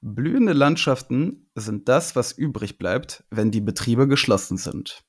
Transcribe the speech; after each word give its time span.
Blühende 0.00 0.52
Landschaften 0.52 1.50
sind 1.54 1.88
das, 1.88 2.14
was 2.14 2.32
übrig 2.32 2.78
bleibt, 2.78 3.24
wenn 3.30 3.50
die 3.50 3.60
Betriebe 3.60 4.06
geschlossen 4.06 4.56
sind. 4.56 5.04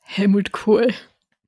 Helmut 0.00 0.52
Kohl. 0.52 0.94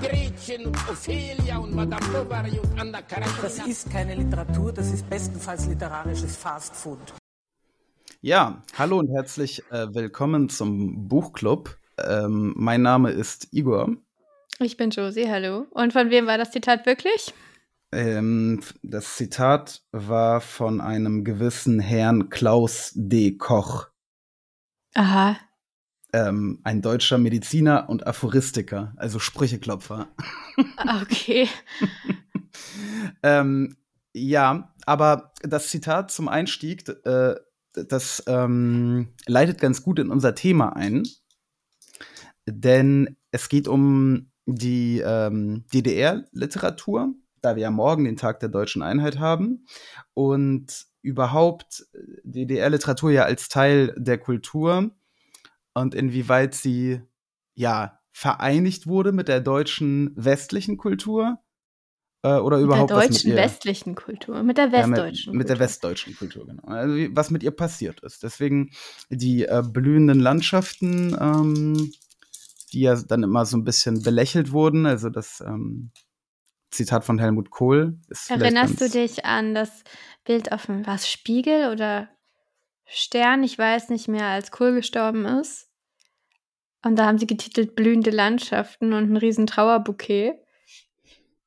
Gretchen 0.00 0.66
und 0.66 0.76
Ophelia 0.88 1.58
und 1.58 1.74
Madame 1.74 2.06
Bovary 2.12 2.58
und 2.58 2.78
Anna 2.78 3.02
Karenina. 3.02 3.42
Das 3.42 3.66
ist 3.66 3.90
keine 3.90 4.14
Literatur, 4.14 4.72
das 4.72 4.92
ist 4.92 5.08
bestenfalls 5.08 5.66
literarisches 5.66 6.36
Fastfood. 6.36 6.98
Ja, 8.20 8.62
hallo 8.76 8.98
und 8.98 9.08
herzlich 9.08 9.62
äh, 9.70 9.86
willkommen 9.92 10.48
zum 10.48 11.08
Buchclub. 11.08 11.76
Ähm, 11.98 12.54
mein 12.56 12.82
Name 12.82 13.10
ist 13.10 13.48
Igor. 13.52 13.96
Ich 14.58 14.76
bin 14.76 14.90
Josie, 14.90 15.28
hallo. 15.28 15.66
Und 15.70 15.92
von 15.92 16.10
wem 16.10 16.26
war 16.26 16.38
das 16.38 16.50
Zitat 16.50 16.86
wirklich? 16.86 17.32
Ähm, 17.92 18.60
das 18.82 19.16
Zitat 19.16 19.82
war 19.90 20.40
von 20.40 20.80
einem 20.80 21.24
gewissen 21.24 21.80
Herrn 21.80 22.28
Klaus 22.28 22.92
D. 22.94 23.36
Koch, 23.36 23.90
Aha. 24.94 25.36
Ähm, 26.12 26.60
ein 26.64 26.82
deutscher 26.82 27.18
Mediziner 27.18 27.88
und 27.88 28.06
Aphoristiker, 28.06 28.92
also 28.96 29.18
Sprücheklopfer. 29.18 30.08
Ah, 30.76 31.02
Okay. 31.02 31.48
Ähm, 33.22 33.76
ja, 34.12 34.74
aber 34.86 35.32
das 35.42 35.68
Zitat 35.68 36.10
zum 36.10 36.28
Einstieg, 36.28 36.88
äh, 37.04 37.36
das 37.72 38.22
ähm, 38.26 39.08
leitet 39.26 39.60
ganz 39.60 39.82
gut 39.82 39.98
in 40.00 40.10
unser 40.10 40.34
Thema 40.34 40.74
ein, 40.74 41.04
denn 42.46 43.16
es 43.30 43.48
geht 43.48 43.68
um 43.68 44.30
die 44.46 45.00
ähm, 45.04 45.64
DDR-Literatur, 45.72 47.14
da 47.40 47.54
wir 47.54 47.62
ja 47.62 47.70
morgen 47.70 48.04
den 48.04 48.16
Tag 48.16 48.40
der 48.40 48.48
deutschen 48.48 48.82
Einheit 48.82 49.18
haben 49.18 49.64
und 50.14 50.86
überhaupt 51.02 51.86
äh, 51.92 51.98
DDR-Literatur 52.24 53.12
ja 53.12 53.24
als 53.24 53.48
Teil 53.48 53.94
der 53.96 54.18
Kultur 54.18 54.90
und 55.74 55.94
inwieweit 55.94 56.54
sie 56.54 57.00
ja 57.54 58.00
vereinigt 58.12 58.86
wurde 58.86 59.12
mit 59.12 59.28
der 59.28 59.40
deutschen 59.40 60.12
westlichen 60.16 60.76
Kultur 60.76 61.38
äh, 62.22 62.34
oder 62.34 62.58
überhaupt 62.58 62.90
mit 62.90 62.90
der 62.90 62.96
was 62.96 63.08
mit 63.08 63.14
deutschen 63.14 63.30
ihr 63.30 63.36
westlichen 63.36 63.94
Kultur, 63.94 64.42
mit 64.42 64.58
der 64.58 64.68
ja, 64.68 64.86
mit, 64.86 64.98
westdeutschen 64.98 65.36
mit 65.36 65.48
der 65.48 65.56
Kultur. 65.56 65.64
westdeutschen 65.64 66.16
Kultur, 66.16 66.46
genau. 66.46 66.62
Also 66.64 67.08
was 67.12 67.30
mit 67.30 67.42
ihr 67.42 67.50
passiert 67.50 68.00
ist. 68.00 68.22
Deswegen 68.22 68.70
die 69.08 69.44
äh, 69.44 69.62
blühenden 69.66 70.20
Landschaften, 70.20 71.16
ähm, 71.18 71.92
die 72.72 72.80
ja 72.80 72.96
dann 72.96 73.22
immer 73.22 73.46
so 73.46 73.56
ein 73.56 73.64
bisschen 73.64 74.02
belächelt 74.02 74.52
wurden. 74.52 74.86
Also 74.86 75.08
das 75.08 75.40
ähm, 75.40 75.92
Zitat 76.70 77.04
von 77.04 77.18
Helmut 77.18 77.50
Kohl 77.50 77.98
ist 78.08 78.30
Erinnerst 78.30 78.80
du 78.80 78.88
dich 78.88 79.24
an 79.24 79.54
das 79.54 79.82
Bild 80.24 80.52
auf 80.52 80.66
dem 80.66 80.86
was 80.86 81.10
Spiegel 81.10 81.72
oder 81.72 82.08
Stern? 82.92 83.42
Ich 83.44 83.56
weiß 83.58 83.88
nicht 83.90 84.08
mehr, 84.08 84.26
als 84.26 84.50
Kohl 84.50 84.74
gestorben 84.74 85.24
ist. 85.24 85.68
Und 86.82 86.96
da 86.96 87.06
haben 87.06 87.18
sie 87.18 87.26
getitelt 87.26 87.76
Blühende 87.76 88.10
Landschaften 88.10 88.92
und 88.92 89.12
ein 89.12 89.16
riesen 89.16 89.46
Trauerbouquet. 89.46 90.34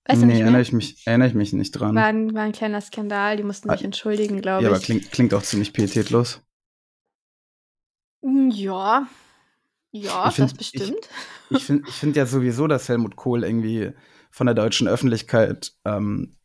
Weißt 0.06 0.22
du 0.22 0.26
nee, 0.26 0.40
erinnere 0.40 0.62
ich, 0.62 0.72
mich, 0.74 1.02
erinnere 1.08 1.30
ich 1.30 1.34
mich 1.34 1.53
nicht 1.53 1.72
dran. 1.72 1.96
War 1.96 2.06
ein, 2.06 2.34
war 2.34 2.44
ein 2.44 2.52
kleiner 2.52 2.82
Skandal, 2.82 3.38
die 3.38 3.44
mussten 3.44 3.70
Ah, 3.70 3.76
sich 3.76 3.86
entschuldigen, 3.86 4.42
glaube 4.42 4.64
ja, 4.64 4.70
aber 4.70 4.78
ich. 4.78 4.84
klingt, 4.84 5.12
klingt 5.12 5.34
auch 5.34 5.42
ziemlich 5.44 5.74
pietätlos. 5.74 6.42
Mm, 8.22 8.50
Ja, 8.52 9.08
ja, 9.92 10.28
Ich 10.30 10.36
find- 10.36 10.52
das 10.52 10.58
bestimmt. 10.58 11.09
Ich 11.50 11.66
finde 11.66 11.84
ich 11.88 11.96
find 11.96 12.16
ja 12.16 12.26
sowieso, 12.26 12.68
dass 12.68 12.90
Helmut 12.90 13.16
Kohl 13.16 13.44
irgendwie 13.44 13.92
von 14.32 14.48
der 14.48 14.56
deutschen 14.56 14.88
Öffentlichkeit 14.88 15.74
ähm, 15.86 16.36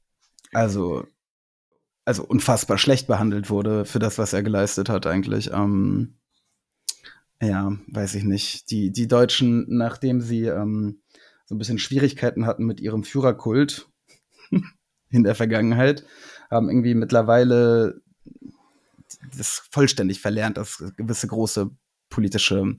also, 0.53 1.07
also 2.09 2.25
unfassbar 2.25 2.79
schlecht 2.79 3.07
behandelt 3.07 3.51
wurde 3.51 3.85
für 3.85 3.99
das, 3.99 4.17
was 4.17 4.33
er 4.33 4.43
geleistet 4.43 4.89
hat 4.89 5.07
eigentlich. 5.07 5.51
Ähm, 5.53 6.15
ja, 7.41 7.77
weiß 7.87 8.15
ich 8.15 8.25
nicht. 8.25 8.71
Die, 8.71 8.91
die 8.91 9.07
Deutschen, 9.07 9.67
nachdem 9.69 10.23
sie 10.23 10.47
ähm, 10.47 11.03
so 11.45 11.55
ein 11.55 11.59
bisschen 11.59 11.79
Schwierigkeiten 11.79 12.47
hatten 12.47 12.65
mit 12.65 12.81
ihrem 12.81 13.05
Führerkult 13.05 13.91
in 15.11 15.23
der 15.23 15.35
Vergangenheit, 15.35 16.03
haben 16.51 16.71
irgendwie 16.71 16.95
mittlerweile 16.95 18.01
das 19.37 19.69
vollständig 19.71 20.23
verlernt, 20.23 20.57
dass 20.57 20.83
gewisse 20.97 21.27
große 21.27 21.71
politische 22.09 22.75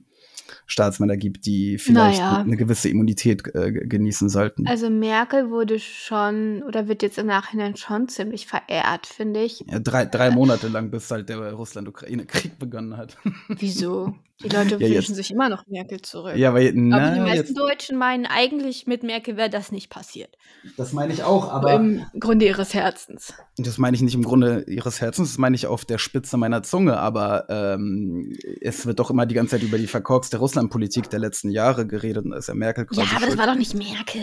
Staatsmänner 0.66 1.16
gibt, 1.16 1.46
die 1.46 1.78
vielleicht 1.78 2.20
Naja. 2.20 2.38
eine 2.40 2.56
gewisse 2.56 2.88
Immunität 2.88 3.42
äh, 3.54 3.72
ge- 3.72 3.86
genießen 3.86 4.28
sollten. 4.28 4.66
Also 4.66 4.90
Merkel 4.90 5.50
wurde 5.50 5.78
schon 5.78 6.62
oder 6.62 6.88
wird 6.88 7.02
jetzt 7.02 7.18
im 7.18 7.26
Nachhinein 7.26 7.76
schon 7.76 8.08
ziemlich 8.08 8.46
verehrt, 8.46 9.06
finde 9.06 9.42
ich. 9.42 9.64
ja, 9.66 9.78
drei, 9.78 10.04
drei 10.06 10.30
Monate 10.30 10.68
lang, 10.68 10.90
bis 10.90 11.10
halt 11.10 11.28
der 11.28 11.52
Russland-Ukraine-Krieg 11.52 12.58
begonnen 12.58 12.96
hat. 12.96 13.16
Wieso? 13.48 14.14
Die 14.42 14.48
Leute 14.48 14.76
Ja, 14.80 14.86
jetzt- 14.86 14.94
wünschen 14.96 15.14
sich 15.14 15.30
immer 15.30 15.48
noch 15.50 15.66
Merkel 15.66 16.00
zurück. 16.00 16.34
ja, 16.36 16.48
aber 16.48 16.60
aber 16.60 16.70
na, 16.74 17.14
die 17.14 17.20
meisten 17.20 17.36
jetzt, 17.48 17.58
Deutschen 17.58 17.98
meinen 17.98 18.24
eigentlich, 18.26 18.86
mit 18.86 19.02
Merkel 19.02 19.36
wäre 19.36 19.50
das 19.50 19.70
nicht 19.70 19.90
passiert. 19.90 20.36
das 20.78 20.92
meine 20.94 21.12
ich 21.12 21.22
auch, 21.24 21.50
Aber 21.52 21.72
aber 21.72 21.74
im 21.74 22.02
Grunde 22.18 22.46
ihres 22.46 22.72
Herzens. 22.72 23.34
das 23.58 23.76
meine 23.78 23.94
ich 23.96 24.02
nicht 24.02 24.14
im 24.14 24.22
Grunde 24.22 24.64
ihres 24.66 25.00
Herzens, 25.02 25.30
das 25.30 25.38
meine 25.38 25.56
ich 25.56 25.66
auf 25.66 25.84
der 25.84 25.98
Spitze 25.98 26.36
meiner 26.38 26.62
Zunge, 26.62 26.96
aber 26.98 27.46
ähm, 27.50 28.34
es 28.62 28.86
wird 28.86 28.98
doch 28.98 29.10
immer 29.10 29.26
die 29.26 29.34
ganze 29.34 29.56
Zeit 29.56 29.62
über 29.62 29.76
die 29.78 29.86
verkorkste 29.86 30.38
Russlandpolitik 30.40 31.08
der 31.10 31.20
letzten 31.20 31.50
Jahre 31.50 31.86
geredet 31.86 32.24
und 32.24 32.32
da 32.32 32.38
ist 32.38 32.48
ja 32.48 32.54
Merkel 32.54 32.86
quasi 32.86 33.02
Ja, 33.02 33.16
aber 33.16 33.26
das 33.26 33.38
war 33.38 33.46
doch 33.46 33.54
nicht 33.54 33.74
Merkel. 33.74 34.22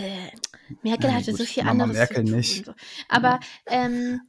Merkel 0.82 1.10
Ja, 1.10 1.16
hatte 1.16 1.30
gut, 1.30 1.40
so 1.40 1.44
viel 1.46 1.64
Mama 1.64 1.84
anderes 1.84 1.96
Merkel 1.98 2.24
nicht. 2.24 2.66
So. 2.66 2.72
Aber 3.08 3.40
ähm, 3.66 4.20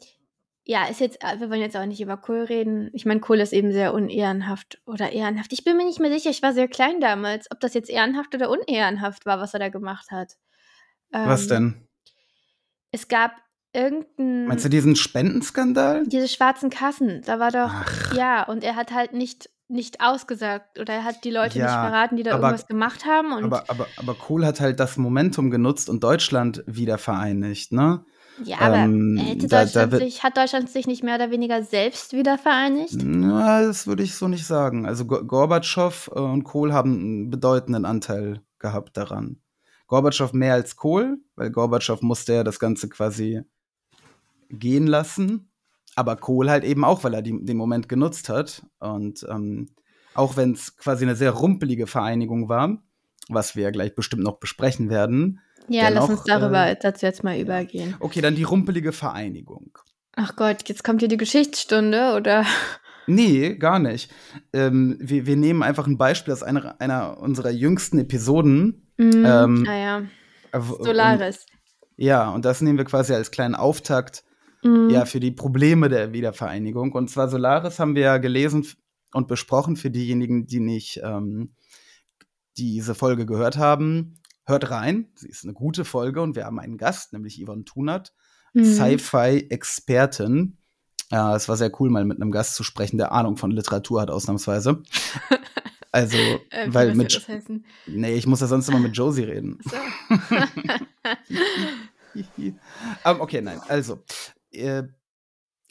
ja, 0.64 0.86
ist 0.86 1.00
jetzt, 1.00 1.24
äh, 1.24 1.40
wir 1.40 1.50
wollen 1.50 1.62
jetzt 1.62 1.76
auch 1.76 1.86
nicht 1.86 2.00
über 2.00 2.16
Kohl 2.16 2.44
reden. 2.44 2.92
Ich 2.94 3.06
meine, 3.06 3.20
Kohl 3.20 3.40
ist 3.40 3.54
eben 3.54 3.72
sehr 3.72 3.94
unehrenhaft 3.94 4.80
oder 4.86 5.12
ehrenhaft. 5.12 5.52
Ich 5.52 5.64
bin 5.64 5.76
mir 5.76 5.86
nicht 5.86 6.00
mehr 6.00 6.12
sicher, 6.12 6.30
ich 6.30 6.44
war 6.44 6.54
sehr 6.54 6.68
klein 6.68 7.02
damals, 7.02 7.48
ob 7.52 7.60
das 7.60 7.74
jetzt 7.74 7.90
ehrenhaft 7.90 8.36
oder 8.36 8.50
unehrenhaft 8.50 9.26
war, 9.26 9.40
was 9.40 9.54
er 9.54 9.60
da 9.60 9.70
gemacht 9.70 10.12
hat. 10.12 10.38
Was 11.12 11.44
Ähm, 11.44 11.48
denn? 11.50 11.88
Es 12.92 13.08
gab 13.08 13.32
irgendein. 13.74 14.46
Meinst 14.48 14.66
du 14.66 14.70
diesen 14.70 14.96
Spendenskandal? 14.96 16.08
diese 16.08 16.28
schwarzen 16.28 16.70
Kassen, 16.70 17.22
da 17.26 17.40
war 17.40 17.52
doch, 17.52 17.72
Ach. 17.74 18.16
ja, 18.16 18.44
und 18.44 18.64
er 18.64 18.76
hat 18.76 18.92
halt 18.92 19.14
nicht, 19.14 19.50
nicht 19.70 20.02
ausgesagt 20.02 20.80
oder 20.80 20.94
er 20.96 21.04
hat 21.04 21.24
die 21.24 21.30
Leute 21.32 21.58
nicht 21.60 21.68
Ja, 21.68 21.84
verraten, 21.88 22.16
die 22.18 22.24
da 22.24 22.34
aber- 22.34 22.48
irgendwas 22.48 22.68
gemacht 22.68 23.06
haben. 23.06 23.32
Und 23.34 23.44
Aber, 23.46 23.64
aber, 23.70 23.88
aber 23.98 24.14
Kohl 24.16 24.46
hat 24.46 24.60
halt 24.60 24.80
das 24.80 24.98
Momentum 24.98 25.52
genutzt 25.52 25.90
und 25.90 26.04
Deutschland 26.04 26.64
wieder 26.68 26.98
vereinigt, 26.98 27.72
ne? 27.72 28.04
ja, 28.44 28.58
aber 28.60 28.78
ähm, 28.78 29.18
hätte 29.18 29.48
da- 29.48 29.58
da 29.60 29.64
Deutschland 29.66 29.92
wird- 29.92 30.02
sich, 30.04 30.24
hat 30.24 30.38
Deutschland 30.38 30.70
sich 30.70 30.88
nicht 30.88 31.04
mehr 31.04 31.16
oder 31.16 31.30
weniger 31.30 31.62
selbst 31.64 32.14
wieder 32.14 32.38
vereinigt? 32.38 32.96
Na, 33.04 33.62
das 33.64 33.86
würde 33.86 34.02
ich 34.04 34.16
so 34.16 34.28
nicht 34.28 34.46
sagen. 34.48 34.86
Also 34.86 35.06
Go- 35.06 35.24
Gorbatschow 35.24 36.10
äh, 36.16 36.20
und 36.20 36.44
Kohl 36.46 36.74
haben 36.74 36.94
einen 37.00 37.30
bedeutenden 37.30 37.86
Anteil 37.86 38.42
gehabt 38.58 38.98
daran. 38.98 39.38
Gorbatschow 39.88 40.34
mehr 40.34 40.54
als 40.54 40.76
Kohl, 40.78 41.20
weil 41.36 41.52
Gorbatschow 41.52 42.02
musste 42.02 42.34
ja 42.34 42.44
das 42.44 42.60
Ganze 42.60 42.90
quasi 42.90 43.42
gehen 44.50 44.88
lassen. 44.88 45.49
Aber 45.96 46.16
Kohl 46.16 46.50
halt 46.50 46.64
eben 46.64 46.84
auch, 46.86 47.04
weil 47.04 47.14
er 47.14 47.22
die, 47.22 47.44
den 47.44 47.58
Moment 47.58 47.90
genutzt 47.90 48.30
hat. 48.30 48.64
Und 48.80 49.26
ähm, 49.30 49.70
auch 50.14 50.38
wenn 50.38 50.54
es 50.54 50.78
quasi 50.78 51.04
eine 51.06 51.16
sehr 51.16 51.32
rumpelige 51.32 51.88
Vereinigung 51.88 52.48
war, 52.50 52.78
was 53.28 53.56
wir 53.56 53.64
ja 53.64 53.72
gleich 53.72 53.96
bestimmt 53.96 54.24
noch 54.24 54.40
besprechen 54.40 54.90
werden. 54.90 55.40
Ja, 55.68 55.90
lass 55.90 56.06
Dennoch, 56.08 56.10
uns 56.10 56.24
darüber 56.24 56.68
äh, 56.68 56.76
dazu 56.82 57.06
jetzt 57.06 57.24
mal 57.24 57.38
übergehen. 57.40 57.96
Okay, 58.00 58.22
dann 58.22 58.36
die 58.36 58.44
rumpelige 58.44 58.92
Vereinigung. 58.92 59.78
Ach 60.16 60.36
Gott, 60.36 60.68
jetzt 60.68 60.84
kommt 60.84 61.02
hier 61.02 61.10
die 61.10 61.18
Geschichtsstunde 61.18 62.16
oder? 62.16 62.46
Nee, 63.08 63.56
gar 63.56 63.80
nicht. 63.80 64.12
Ähm, 64.54 64.98
wir, 65.00 65.26
wir 65.26 65.36
nehmen 65.36 65.64
einfach 65.64 65.88
ein 65.88 65.98
Beispiel 65.98 66.34
aus 66.34 66.44
einer, 66.44 66.80
einer 66.80 67.20
unserer 67.20 67.50
jüngsten 67.52 68.00
Episoden. 68.00 68.92
Mhm, 68.98 69.26
Ähm, 69.26 69.66
Äh, 69.66 70.02
w- 70.54 70.84
Solaris. 70.84 71.38
Und, 71.38 71.46
ja, 71.98 72.30
und 72.30 72.46
das 72.46 72.62
nehmen 72.62 72.78
wir 72.78 72.86
quasi 72.86 73.14
als 73.14 73.32
kleinen 73.32 73.56
Auftakt 73.56 74.24
Mhm. 74.64 74.90
ja, 74.90 75.06
für 75.06 75.20
die 75.20 75.32
Probleme 75.32 75.90
der 75.90 76.12
Wiedervereinigung. 76.14 76.92
Und 76.94 77.10
zwar 77.10 77.30
Solaris 77.30 77.80
haben 77.80 77.96
wir 77.96 78.02
ja 78.04 78.18
gelesen 78.18 78.66
und 79.14 79.28
besprochen 79.28 79.76
für 79.76 79.90
diejenigen, 79.92 80.48
die 80.48 80.60
nicht 80.60 81.00
ähm, 81.04 81.54
diese 82.58 82.96
Folge 82.96 83.26
gehört 83.26 83.58
haben. 83.58 84.16
Hört 84.46 84.72
rein, 84.72 85.10
sie 85.16 85.30
ist 85.30 85.44
eine 85.44 85.54
gute 85.54 85.86
Folge 85.86 86.22
und 86.22 86.36
wir 86.36 86.46
haben 86.46 86.60
einen 86.60 86.78
Gast, 86.78 87.14
nämlich 87.14 87.44
Yvonne 87.44 87.66
Tunert, 87.66 88.14
Mhm. 88.54 88.64
Sci-Fi-Expertin. 88.66 90.58
Ja, 91.12 91.36
es 91.36 91.48
war 91.48 91.56
sehr 91.56 91.72
cool, 91.80 91.92
mal 91.92 92.04
mit 92.04 92.20
einem 92.20 92.32
Gast 92.32 92.56
zu 92.56 92.64
sprechen, 92.64 92.98
der 92.98 93.12
Ahnung 93.12 93.38
von 93.38 93.52
Literatur 93.52 94.02
hat, 94.02 94.10
ausnahmsweise. 94.12 94.82
Also, 95.92 96.18
Äh, 96.52 96.68
weil 96.68 96.94
mit. 96.94 97.16
das 97.16 97.28
heißen? 97.28 97.66
Nee, 97.88 98.14
ich 98.14 98.28
muss 98.28 98.42
ja 98.42 98.48
sonst 98.48 98.70
immer 98.70 98.78
mit 98.78 98.96
Josie 98.96 99.24
reden. 99.24 99.58
So. 99.64 99.76
ähm, 102.14 102.60
okay, 103.20 103.42
nein, 103.42 103.60
also. 103.68 104.04
Äh, 104.52 104.84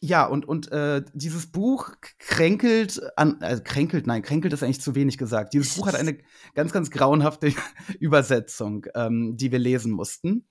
ja, 0.00 0.26
und, 0.26 0.46
und 0.46 0.70
äh, 0.70 1.02
dieses 1.12 1.50
Buch 1.50 1.90
kränkelt 2.19 3.00
an, 3.16 3.38
also 3.40 3.62
kränkelt, 3.64 4.06
nein, 4.06 4.22
kränkelt 4.22 4.52
ist 4.52 4.62
eigentlich 4.62 4.80
zu 4.80 4.94
wenig 4.94 5.19
gesagt. 5.19 5.54
Dieses 5.54 5.75
Buch 5.76 5.88
hat 5.88 5.96
eine 5.96 6.19
ganz, 6.54 6.72
ganz 6.72 6.90
grauenhafte 6.90 7.52
Übersetzung, 7.98 8.86
ähm, 8.94 9.36
die 9.36 9.50
wir 9.50 9.58
lesen 9.58 9.92
mussten. 9.92 10.46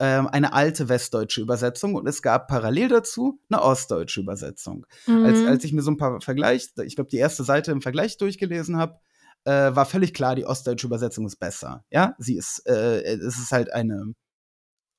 Ähm, 0.00 0.26
eine 0.26 0.52
alte 0.52 0.88
westdeutsche 0.88 1.40
Übersetzung 1.40 1.94
und 1.94 2.06
es 2.08 2.20
gab 2.20 2.48
parallel 2.48 2.88
dazu 2.88 3.40
eine 3.48 3.62
ostdeutsche 3.62 4.20
Übersetzung. 4.20 4.86
Als, 5.06 5.40
Mhm. 5.40 5.46
als 5.46 5.64
ich 5.64 5.72
mir 5.72 5.82
so 5.82 5.90
ein 5.92 5.96
paar 5.96 6.20
Vergleich, 6.20 6.70
ich 6.84 6.96
glaube, 6.96 7.10
die 7.10 7.18
erste 7.18 7.44
Seite 7.44 7.70
im 7.70 7.80
Vergleich 7.80 8.16
durchgelesen 8.16 8.76
habe, 8.76 8.98
äh, 9.44 9.74
war 9.74 9.86
völlig 9.86 10.12
klar, 10.14 10.34
die 10.34 10.46
ostdeutsche 10.46 10.86
Übersetzung 10.86 11.26
ist 11.26 11.36
besser. 11.36 11.84
Ja, 11.90 12.14
sie 12.18 12.36
ist, 12.36 12.66
äh, 12.66 13.02
es 13.02 13.38
ist 13.38 13.52
halt 13.52 13.72
eine, 13.72 14.14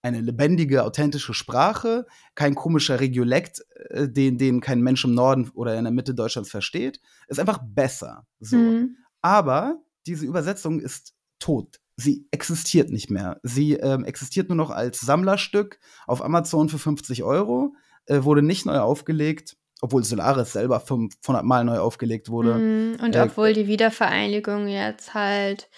eine 0.05 0.21
lebendige, 0.21 0.83
authentische 0.83 1.33
Sprache, 1.33 2.05
kein 2.35 2.53
komischer 2.53 2.99
Regiolekt, 2.99 3.65
äh, 3.89 4.07
den, 4.07 4.37
den 4.37 4.61
kein 4.61 4.81
Mensch 4.81 5.03
im 5.03 5.15
Norden 5.15 5.49
oder 5.55 5.75
in 5.77 5.83
der 5.83 5.93
Mitte 5.93 6.13
Deutschlands 6.13 6.51
versteht. 6.51 6.99
Ist 7.27 7.39
einfach 7.39 7.59
besser. 7.63 8.27
So. 8.39 8.57
Mhm. 8.57 8.97
Aber 9.21 9.81
diese 10.05 10.25
Übersetzung 10.25 10.79
ist 10.79 11.13
tot. 11.39 11.79
Sie 11.97 12.27
existiert 12.29 12.91
nicht 12.91 13.09
mehr. 13.09 13.39
Sie 13.41 13.73
ähm, 13.73 14.03
existiert 14.03 14.49
nur 14.49 14.57
noch 14.57 14.69
als 14.69 14.99
Sammlerstück 14.99 15.79
auf 16.05 16.23
Amazon 16.23 16.69
für 16.69 16.77
50 16.77 17.23
Euro, 17.23 17.73
äh, 18.05 18.23
wurde 18.23 18.43
nicht 18.43 18.65
neu 18.65 18.77
aufgelegt, 18.77 19.57
obwohl 19.81 20.03
Solaris 20.03 20.53
selber 20.53 20.81
500 20.81 21.43
Mal 21.43 21.63
neu 21.63 21.79
aufgelegt 21.79 22.29
wurde. 22.29 22.55
Mhm. 22.55 22.97
Und 23.03 23.15
Äh, 23.15 23.21
obwohl 23.21 23.53
die 23.53 23.67
Wiedervereinigung 23.67 24.67
jetzt 24.67 25.15
halt 25.15 25.69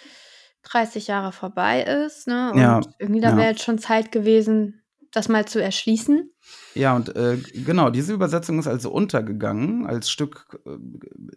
30 0.70 1.06
Jahre 1.06 1.32
vorbei 1.32 1.82
ist, 1.82 2.26
ne? 2.26 2.52
Und 2.52 2.60
Ja, 2.60 2.80
irgendwie 2.98 3.20
da 3.20 3.30
ja. 3.30 3.36
wäre 3.36 3.50
jetzt 3.50 3.62
schon 3.62 3.78
Zeit 3.78 4.12
gewesen, 4.12 4.82
das 5.12 5.28
mal 5.28 5.46
zu 5.46 5.62
erschließen. 5.62 6.30
Ja, 6.74 6.94
und 6.94 7.14
äh, 7.16 7.38
genau, 7.64 7.90
diese 7.90 8.12
Übersetzung 8.12 8.58
ist 8.58 8.66
also 8.66 8.90
untergegangen 8.90 9.86
als 9.86 10.10
Stück, 10.10 10.60
äh, 10.66 10.76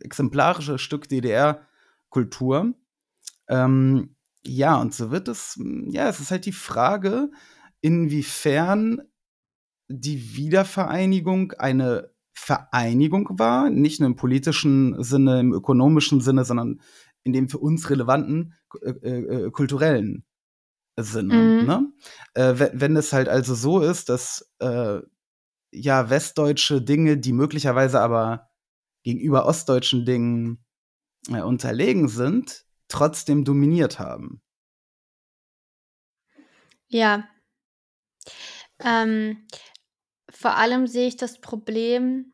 exemplarisches 0.02 0.82
Stück 0.82 1.08
DDR-Kultur. 1.08 2.74
Ähm, 3.48 4.16
ja, 4.44 4.80
und 4.80 4.94
so 4.94 5.12
wird 5.12 5.28
es, 5.28 5.60
ja, 5.88 6.10
es 6.10 6.20
ist 6.20 6.32
halt 6.32 6.46
die 6.46 6.52
Frage, 6.52 7.30
inwiefern 7.82 9.02
die 9.88 10.36
Wiedervereinigung 10.36 11.54
eine 11.54 12.12
Vereinigung 12.34 13.28
war, 13.40 13.70
nicht 13.70 14.00
nur 14.00 14.08
im 14.08 14.16
politischen 14.16 15.02
Sinne, 15.04 15.40
im 15.40 15.54
ökonomischen 15.54 16.22
Sinne, 16.22 16.46
sondern 16.46 16.82
in 17.24 17.34
dem 17.34 17.50
für 17.50 17.60
uns 17.60 17.90
relevanten 17.90 18.56
äh, 18.82 18.90
äh, 18.90 19.52
kulturellen 19.52 20.26
Sinne. 20.98 21.34
Mhm. 21.34 21.66
Ne? 21.66 21.94
Äh, 22.34 22.60
wenn, 22.60 22.82
wenn 22.82 22.96
es 22.98 23.14
halt 23.14 23.30
also 23.30 23.56
so 23.56 23.82
ist, 23.82 24.10
dass 24.10 24.52
äh, 24.60 25.00
ja 25.72 26.10
westdeutsche 26.10 26.82
Dinge, 26.82 27.18
die 27.18 27.34
möglicherweise 27.34 28.00
aber 28.02 28.50
gegenüber 29.04 29.46
ostdeutschen 29.46 30.06
Dingen 30.06 30.64
äh, 31.30 31.42
unterlegen 31.42 32.08
sind, 32.08 32.66
trotzdem 32.88 33.46
dominiert 33.46 34.00
haben. 34.00 34.42
Ja. 36.88 37.28
Ähm, 38.80 39.48
vor 40.30 40.56
allem 40.58 40.88
sehe 40.88 41.08
ich 41.08 41.18
das 41.18 41.40
Problem 41.40 42.34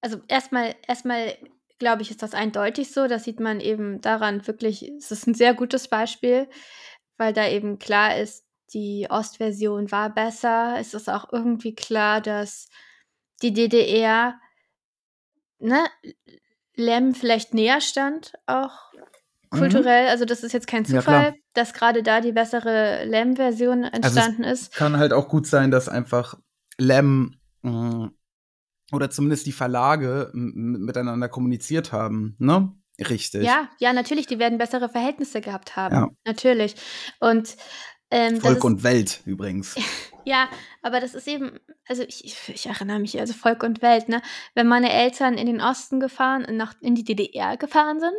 also 0.00 0.20
erstmal 0.28 0.76
erstmal 0.86 1.36
glaube 1.78 2.02
ich, 2.02 2.10
ist 2.10 2.22
das 2.22 2.34
eindeutig 2.34 2.92
so. 2.92 3.06
Das 3.06 3.24
sieht 3.24 3.40
man 3.40 3.60
eben 3.60 4.00
daran 4.00 4.46
wirklich 4.46 4.82
es 4.98 5.10
ist 5.10 5.26
ein 5.26 5.34
sehr 5.34 5.54
gutes 5.54 5.88
Beispiel, 5.88 6.48
weil 7.16 7.32
da 7.32 7.46
eben 7.48 7.78
klar 7.78 8.16
ist, 8.16 8.44
die 8.74 9.06
Ostversion 9.08 9.90
war 9.90 10.10
besser. 10.14 10.76
Es 10.78 10.92
ist 10.94 11.08
auch 11.08 11.32
irgendwie 11.32 11.74
klar, 11.74 12.20
dass 12.20 12.68
die 13.42 13.52
DDR, 13.52 14.34
ne, 15.58 15.86
Lem 16.74 17.14
vielleicht 17.14 17.54
näher 17.54 17.80
stand 17.80 18.32
auch 18.46 18.70
kulturell. 19.50 20.08
Also, 20.08 20.24
das 20.24 20.42
ist 20.44 20.52
jetzt 20.52 20.66
kein 20.66 20.82
Mhm. 20.82 20.94
Ja, 20.94 21.00
Zufall, 21.00 21.30
klar. 21.32 21.34
dass 21.54 21.72
gerade 21.72 22.02
da 22.02 22.20
die 22.20 22.32
bessere 22.32 23.04
Lem-Version 23.06 23.84
Also 23.84 23.96
es 23.96 24.04
entstanden 24.06 24.44
ist. 24.44 24.74
kann 24.74 24.96
halt 24.98 25.12
auch 25.12 25.28
gut 25.28 25.46
sein, 25.46 25.70
dass 25.70 25.88
einfach 25.88 26.34
Lem 26.76 27.40
mh, 27.62 28.10
oder 28.92 29.10
zumindest 29.10 29.46
die 29.46 29.52
Verlage 29.52 30.30
miteinander 30.34 31.28
kommuniziert 31.28 31.92
haben, 31.92 32.36
ne? 32.38 32.72
Richtig. 33.00 33.44
Ja, 33.44 33.68
ja, 33.78 33.92
natürlich, 33.92 34.26
die 34.26 34.40
werden 34.40 34.58
bessere 34.58 34.88
Verhältnisse 34.88 35.40
gehabt 35.40 35.76
haben. 35.76 35.94
Ja. 35.94 36.08
Natürlich. 36.24 36.74
Und 37.20 37.56
ähm, 38.10 38.40
Volk 38.40 38.58
ist, 38.58 38.64
und 38.64 38.82
Welt 38.82 39.20
übrigens. 39.24 39.76
ja, 40.24 40.48
aber 40.82 41.00
das 41.00 41.14
ist 41.14 41.28
eben, 41.28 41.52
also 41.86 42.02
ich, 42.02 42.24
ich, 42.24 42.36
ich 42.48 42.66
erinnere 42.66 42.98
mich, 42.98 43.20
also 43.20 43.34
Volk 43.34 43.62
und 43.62 43.82
Welt, 43.82 44.08
ne? 44.08 44.20
Wenn 44.54 44.66
meine 44.66 44.92
Eltern 44.92 45.34
in 45.34 45.46
den 45.46 45.60
Osten 45.60 46.00
gefahren, 46.00 46.46
nach, 46.56 46.74
in 46.80 46.94
die 46.96 47.04
DDR 47.04 47.56
gefahren 47.56 48.00
sind, 48.00 48.16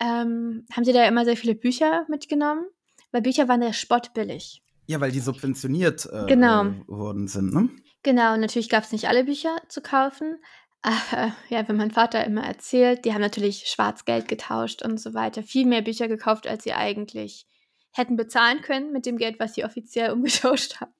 ähm, 0.00 0.66
haben 0.72 0.84
sie 0.84 0.92
da 0.92 1.06
immer 1.06 1.24
sehr 1.24 1.36
viele 1.36 1.54
Bücher 1.54 2.06
mitgenommen, 2.08 2.66
weil 3.12 3.22
Bücher 3.22 3.48
waren 3.48 3.62
ja 3.62 3.72
spottbillig. 3.72 4.62
Ja, 4.86 5.00
weil 5.00 5.10
die 5.10 5.20
subventioniert 5.20 6.06
äh, 6.06 6.26
Genau. 6.26 6.64
äh, 6.64 6.72
worden 6.86 7.28
sind, 7.28 7.52
ne? 7.52 7.68
Genau, 8.02 8.36
natürlich 8.36 8.68
gab 8.68 8.84
es 8.84 8.92
nicht 8.92 9.08
alle 9.08 9.24
Bücher 9.24 9.56
zu 9.68 9.80
kaufen. 9.82 10.38
Aber 10.82 11.34
ja, 11.48 11.66
wenn 11.68 11.76
mein 11.76 11.90
Vater 11.90 12.24
immer 12.24 12.44
erzählt, 12.44 13.04
die 13.04 13.12
haben 13.12 13.20
natürlich 13.20 13.66
Schwarzgeld 13.66 14.28
getauscht 14.28 14.82
und 14.82 14.98
so 15.00 15.14
weiter, 15.14 15.42
viel 15.42 15.66
mehr 15.66 15.82
Bücher 15.82 16.06
gekauft, 16.06 16.46
als 16.46 16.62
sie 16.62 16.74
eigentlich 16.74 17.46
hätten 17.92 18.16
bezahlen 18.16 18.60
können 18.60 18.92
mit 18.92 19.06
dem 19.06 19.16
Geld, 19.16 19.40
was 19.40 19.54
sie 19.54 19.64
offiziell 19.64 20.10
umgetauscht 20.12 20.80
haben. 20.80 20.94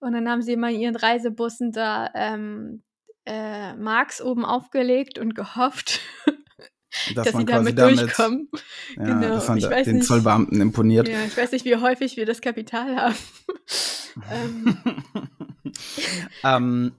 Und 0.00 0.14
dann 0.14 0.28
haben 0.28 0.42
sie 0.42 0.54
immer 0.54 0.70
in 0.70 0.80
ihren 0.80 0.96
Reisebussen 0.96 1.72
da 1.72 2.10
ähm, 2.14 2.82
äh, 3.26 3.74
Marx 3.74 4.20
oben 4.20 4.44
aufgelegt 4.44 5.18
und 5.18 5.34
gehofft, 5.34 6.00
Dass, 7.14 7.26
dass 7.26 7.34
man 7.34 7.42
sie 7.42 7.52
quasi 7.52 7.74
damit 7.74 7.78
damit, 7.78 8.00
durchkommen. 8.00 8.48
ja, 8.96 9.04
Genau, 9.04 9.28
dass 9.34 9.48
man 9.48 9.58
ich 9.58 9.64
da- 9.64 9.70
weiß 9.70 9.84
den 9.84 9.96
nicht. 9.96 10.06
Zollbeamten 10.08 10.60
imponiert. 10.60 11.08
Ja, 11.08 11.24
ich 11.24 11.36
weiß 11.36 11.52
nicht, 11.52 11.64
wie 11.64 11.76
häufig 11.76 12.16
wir 12.16 12.26
das 12.26 12.40
Kapital 12.40 12.96
haben. 12.96 13.14
ähm, 14.32 14.76
ähm, 16.44 16.92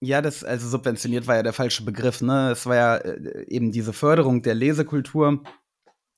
ja, 0.00 0.22
das, 0.22 0.44
also 0.44 0.68
subventioniert 0.68 1.26
war 1.26 1.36
ja 1.36 1.42
der 1.42 1.52
falsche 1.52 1.84
Begriff, 1.84 2.20
ne? 2.20 2.50
Es 2.52 2.66
war 2.66 2.76
ja 2.76 2.96
äh, 2.96 3.44
eben 3.48 3.72
diese 3.72 3.92
Förderung 3.92 4.42
der 4.42 4.54
Lesekultur 4.54 5.42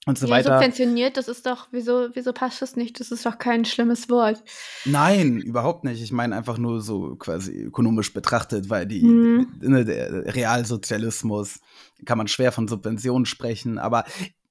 und 0.06 0.18
so 0.18 0.26
ja, 0.26 0.32
weiter. 0.36 0.54
subventioniert, 0.54 1.16
das 1.16 1.28
ist 1.28 1.44
doch, 1.44 1.68
wieso, 1.72 2.08
wieso 2.14 2.32
passt 2.32 2.62
das 2.62 2.74
nicht? 2.74 2.98
Das 3.00 3.10
ist 3.10 3.26
doch 3.26 3.38
kein 3.38 3.64
schlimmes 3.66 4.08
Wort. 4.08 4.42
Nein, 4.86 5.38
überhaupt 5.40 5.84
nicht. 5.84 6.02
Ich 6.02 6.10
meine 6.10 6.34
einfach 6.36 6.56
nur 6.56 6.80
so 6.80 7.16
quasi 7.16 7.52
ökonomisch 7.52 8.12
betrachtet, 8.14 8.70
weil 8.70 8.86
die, 8.86 9.04
Mhm. 9.04 9.52
ne, 9.60 9.84
der 9.84 10.34
Realsozialismus 10.34 11.60
kann 12.06 12.16
man 12.18 12.28
schwer 12.28 12.50
von 12.52 12.66
Subventionen 12.66 13.26
sprechen, 13.26 13.78
aber 13.78 14.04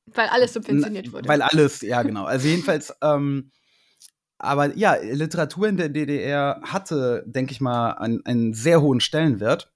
Weil 0.05 0.27
alles 0.29 0.53
subventioniert 0.53 1.11
wurde. 1.11 1.27
Weil 1.27 1.41
alles, 1.41 1.81
ja 1.81 2.03
genau. 2.03 2.25
Also 2.25 2.47
jedenfalls, 2.47 2.93
ähm, 3.01 3.51
aber 4.37 4.75
ja, 4.77 4.95
Literatur 5.01 5.67
in 5.67 5.77
der 5.77 5.89
DDR 5.89 6.61
hatte, 6.63 7.23
denke 7.27 7.51
ich 7.51 7.59
mal, 7.59 7.93
einen, 7.93 8.23
einen 8.25 8.53
sehr 8.53 8.81
hohen 8.81 9.01
Stellenwert 9.01 9.73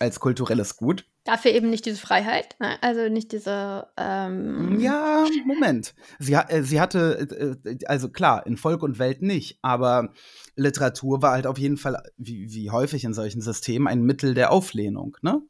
als 0.00 0.20
kulturelles 0.20 0.76
Gut. 0.76 1.06
Dafür 1.24 1.52
eben 1.52 1.70
nicht 1.70 1.86
diese 1.86 1.98
Freiheit, 1.98 2.54
ne? 2.60 2.76
also 2.82 3.08
nicht 3.08 3.32
diese. 3.32 3.86
Ähm, 3.96 4.78
Ja, 4.78 5.26
Moment. 5.46 5.94
Sie, 6.18 6.34
äh, 6.34 6.62
sie 6.62 6.80
hatte, 6.80 7.56
äh, 7.64 7.70
äh, 7.70 7.78
also 7.86 8.10
klar, 8.10 8.46
in 8.46 8.58
Volk 8.58 8.82
und 8.82 8.98
Welt 8.98 9.22
nicht, 9.22 9.58
aber 9.62 10.12
Literatur 10.54 11.22
war 11.22 11.32
halt 11.32 11.46
auf 11.46 11.56
jeden 11.56 11.78
Fall, 11.78 12.02
wie, 12.18 12.52
wie 12.52 12.70
häufig 12.70 13.04
in 13.04 13.14
solchen 13.14 13.40
Systemen, 13.40 13.88
ein 13.88 14.02
Mittel 14.02 14.34
der 14.34 14.52
Auflehnung. 14.52 15.16
Ne? 15.22 15.40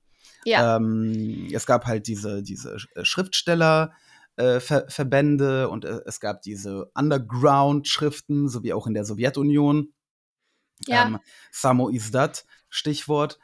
ja. 0.45 0.76
Ähm, 0.76 1.49
es 1.52 1.66
gab 1.66 1.87
halt 1.87 2.07
diese, 2.07 2.43
diese 2.43 2.76
Schriftsteller. 3.02 3.93
Äh, 4.37 4.61
und 5.69 5.85
es 5.85 6.21
gab 6.21 6.43
diese 6.43 6.90
Underground-Schriften, 6.95 8.49
so 8.49 8.62
wie 8.62 8.73
auch 8.73 8.87
in 8.87 8.95
der 8.95 9.04
Sowjetunion. 9.04 9.93
Ja. 10.87 11.07
Ähm, 11.07 11.19
Samo 11.50 11.90
Stichwort. 12.69 13.38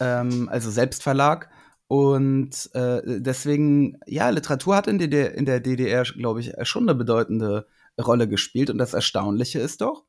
Ähm, 0.00 0.48
also 0.50 0.70
Selbstverlag. 0.70 1.50
Und 1.86 2.68
äh, 2.74 3.00
deswegen, 3.20 3.98
ja, 4.06 4.28
Literatur 4.28 4.76
hat 4.76 4.86
in, 4.88 4.98
DDR, 4.98 5.34
in 5.34 5.46
der 5.46 5.60
DDR, 5.60 6.02
glaube 6.02 6.40
ich, 6.40 6.52
schon 6.62 6.82
eine 6.88 6.94
bedeutende 6.94 7.66
Rolle 8.00 8.28
gespielt. 8.28 8.68
Und 8.70 8.78
das 8.78 8.92
Erstaunliche 8.94 9.58
ist 9.60 9.80
doch, 9.80 10.04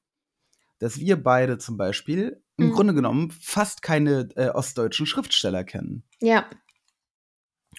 dass 0.79 0.99
wir 0.99 1.21
beide 1.21 1.57
zum 1.57 1.77
Beispiel 1.77 2.41
im 2.57 2.67
Mhm. 2.67 2.71
Grunde 2.73 2.93
genommen 2.93 3.31
fast 3.31 3.81
keine 3.81 4.27
äh, 4.35 4.49
ostdeutschen 4.49 5.05
Schriftsteller 5.05 5.63
kennen. 5.63 6.03
ja, 6.19 6.49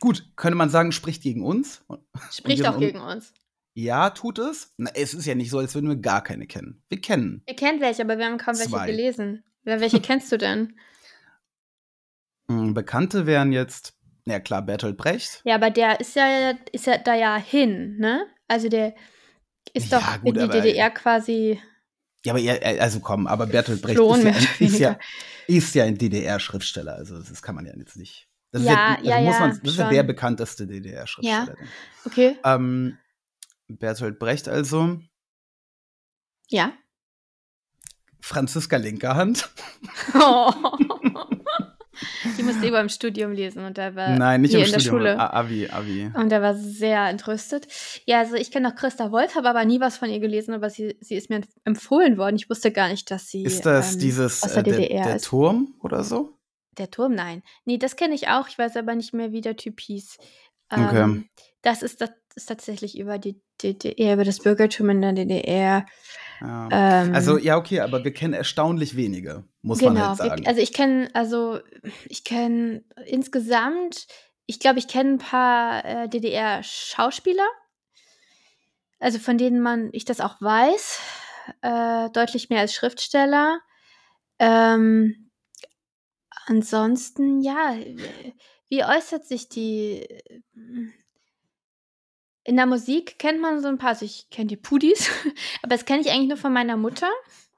Gut, 0.01 0.33
könnte 0.37 0.57
man 0.57 0.71
sagen, 0.71 0.93
spricht 0.93 1.23
gegen 1.23 1.43
uns. 1.45 1.85
Spricht 2.31 2.67
auch 2.67 2.79
gegen 2.79 3.01
uns. 3.01 3.35
Ja, 3.75 4.09
tut 4.11 4.39
es. 4.39 4.73
Na, 4.79 4.91
es 4.95 5.13
ist 5.13 5.27
ja 5.27 5.35
nicht 5.35 5.51
so, 5.51 5.59
als 5.59 5.75
würden 5.75 5.91
wir 5.91 5.97
gar 5.97 6.23
keine 6.23 6.47
kennen. 6.47 6.83
Wir 6.89 7.01
kennen. 7.03 7.43
Ihr 7.47 7.57
kennt 7.57 7.83
welche, 7.83 8.03
aber 8.03 8.17
wir 8.17 8.25
haben 8.25 8.39
kaum 8.39 8.55
welche 8.57 8.71
Zwei. 8.71 8.87
gelesen. 8.87 9.45
Wer- 9.63 9.81
Welche 9.81 10.01
kennst 10.01 10.33
du 10.33 10.39
denn? 10.39 10.75
Mm, 12.51 12.75
Bekannte 12.75 13.27
wären 13.27 13.53
jetzt, 13.53 13.95
ja 14.27 14.41
klar, 14.41 14.63
Bertolt 14.63 14.97
Brecht. 14.97 15.41
Ja, 15.45 15.55
aber 15.55 15.71
der 15.71 16.01
ist 16.01 16.17
ja, 16.17 16.53
ist 16.73 16.87
ja 16.87 16.99
da 16.99 17.15
ja 17.15 17.37
hin, 17.37 17.97
ne? 17.99 18.27
Also 18.49 18.69
der 18.69 18.95
ist 19.73 19.93
Ja, 19.93 20.01
doch 20.01 20.21
gut, 20.23 20.37
in 20.37 20.43
die 20.51 20.61
DDR 20.61 20.91
quasi. 20.91 21.61
Ja, 22.25 22.33
aber 22.33 22.41
er, 22.43 22.61
er- 22.61 22.83
also 22.83 22.99
komm, 23.01 23.29
aber 23.29 23.47
Bertolt 23.47 23.81
Brecht 23.81 24.01
ist 24.01 24.25
ja, 24.25 24.67
ist, 24.67 24.79
ja, 24.79 24.99
ist 25.47 25.75
ja 25.77 25.85
ein 25.85 25.97
DDR-Schriftsteller. 25.97 26.95
Also 26.95 27.23
das 27.23 27.41
kann 27.41 27.55
man 27.55 27.67
ja 27.67 27.73
jetzt 27.77 27.97
nicht. 27.97 28.27
Das 28.51 28.63
Ja, 28.65 28.95
ist 28.97 29.05
ja, 29.05 29.11
ja, 29.11 29.17
also 29.29 29.31
ja, 29.31 29.47
man, 29.47 29.61
das 29.63 29.73
ist 29.73 29.79
ja 29.79 29.89
der 29.89 30.03
bekannteste 30.03 30.67
DDR-Schriftsteller. 30.67 31.57
ich. 31.63 32.07
Okay. 32.07 32.37
Ähm, 32.45 32.99
Bertolt 33.69 34.19
Brecht 34.19 34.49
also, 34.49 34.99
Ja. 36.49 36.73
Franziska 38.21 38.77
Linkerhand. 38.77 39.49
Die 42.39 42.43
musste 42.43 42.67
über 42.67 42.81
im 42.81 42.89
Studium 42.89 43.33
lesen 43.33 43.65
und 43.65 43.79
da 43.79 43.95
war 43.95 44.11
Nein, 44.17 44.43
nicht 44.43 44.55
im 44.55 44.61
in 44.61 44.71
der 44.71 44.81
Studium. 44.81 44.99
Schule. 45.01 45.19
A- 45.19 45.31
Abi, 45.31 45.69
Abi. 45.71 46.11
Und 46.15 46.31
er 46.33 46.43
war 46.43 46.55
sehr 46.55 47.07
entrüstet. 47.09 47.67
Ja, 48.07 48.19
also 48.21 48.35
ich 48.37 48.51
kenne 48.51 48.69
noch 48.69 48.77
Christa 48.77 49.11
Wolf, 49.13 49.35
habe 49.35 49.49
aber 49.49 49.65
nie 49.65 49.81
was 49.81 49.97
von 49.97 50.11
ihr 50.11 50.21
gelesen, 50.21 50.53
aber 50.55 50.69
sie, 50.71 50.97
sie 51.01 51.15
ist 51.15 51.31
mir 51.31 51.41
empfohlen 51.65 52.19
worden. 52.19 52.37
Ich 52.37 52.51
wusste 52.51 52.71
gar 52.73 52.89
nicht, 52.89 53.11
dass 53.11 53.29
sie 53.29 53.43
Ist 53.45 53.65
das 53.67 53.95
ähm, 53.95 54.01
dieses 54.01 54.43
aus 54.43 54.53
der 54.53 54.61
äh, 54.61 54.63
der, 54.65 54.79
DDR 54.79 55.05
der. 55.05 55.19
Turm 55.21 55.75
oder 55.81 56.05
so? 56.05 56.37
Der 56.79 56.91
Turm, 56.91 57.15
nein. 57.15 57.43
Nee, 57.65 57.79
das 57.79 57.97
kenne 57.97 58.15
ich 58.15 58.29
auch. 58.29 58.49
Ich 58.49 58.59
weiß 58.59 58.77
aber 58.77 58.95
nicht 58.95 59.13
mehr, 59.13 59.33
wie 59.33 59.41
der 59.41 59.57
Typ 59.57 59.81
hieß. 59.81 60.19
Okay. 60.71 61.03
Ähm, 61.03 61.29
das 61.63 61.83
ist, 61.83 62.01
das 62.01 62.11
ist 62.37 62.47
tatsächlich 62.47 62.99
über 62.99 63.19
die 63.19 63.41
DDR, 63.63 64.15
über 64.15 64.25
das 64.25 64.39
Bürgertum 64.39 64.91
in 64.91 65.03
der 65.03 65.13
DDR. 65.13 65.87
Ja. 66.41 66.69
Ähm, 66.71 67.15
Also 67.15 67.37
ja, 67.39 67.57
okay, 67.57 67.81
aber 67.81 68.03
wir 68.05 68.13
kennen 68.13 68.35
erstaunlich 68.35 68.97
wenige, 68.97 69.45
muss 69.63 69.81
man 69.83 69.95
genau. 69.95 70.07
halt 70.09 70.19
wir- 70.19 70.27
sagen. 70.29 70.47
Also 70.47 70.61
ich 70.61 70.73
kenne, 70.73 71.11
also 71.15 71.61
ich 72.09 72.25
kenne 72.25 72.85
insgesamt, 73.07 74.07
ich 74.47 74.59
glaube, 74.61 74.79
ich 74.79 74.89
kenne 74.89 75.15
ein 75.15 75.19
paar 75.19 75.85
äh, 75.85 76.09
DDR-Schauspieler, 76.09 77.47
also 78.99 79.19
von 79.19 79.39
denen 79.39 79.61
man, 79.61 79.91
ich 79.93 80.05
das 80.05 80.21
auch 80.21 80.41
weiß, 80.41 81.01
äh, 81.63 82.11
deutlich 82.11 82.49
mehr 82.51 82.61
als 82.61 82.75
Schriftsteller. 82.75 83.61
Ähm, 84.39 85.31
ansonsten, 86.47 87.41
ja, 87.43 87.75
wie 88.69 88.85
äußert 88.85 89.27
sich 89.27 89.49
die? 89.49 90.07
In 92.45 92.57
der 92.57 92.67
Musik 92.67 93.19
kennt 93.19 93.41
man 93.41 93.61
so 93.61 93.69
ein 93.69 93.79
paar, 93.79 93.91
also 93.91 94.05
ich 94.05 94.29
kenne 94.31 94.47
die 94.49 94.57
Pudis, 94.57 95.09
aber 95.63 95.75
das 95.75 95.85
kenne 95.85 96.01
ich 96.01 96.11
eigentlich 96.11 96.29
nur 96.29 96.37
von 96.39 96.53
meiner 96.53 96.77
Mutter. 96.77 97.09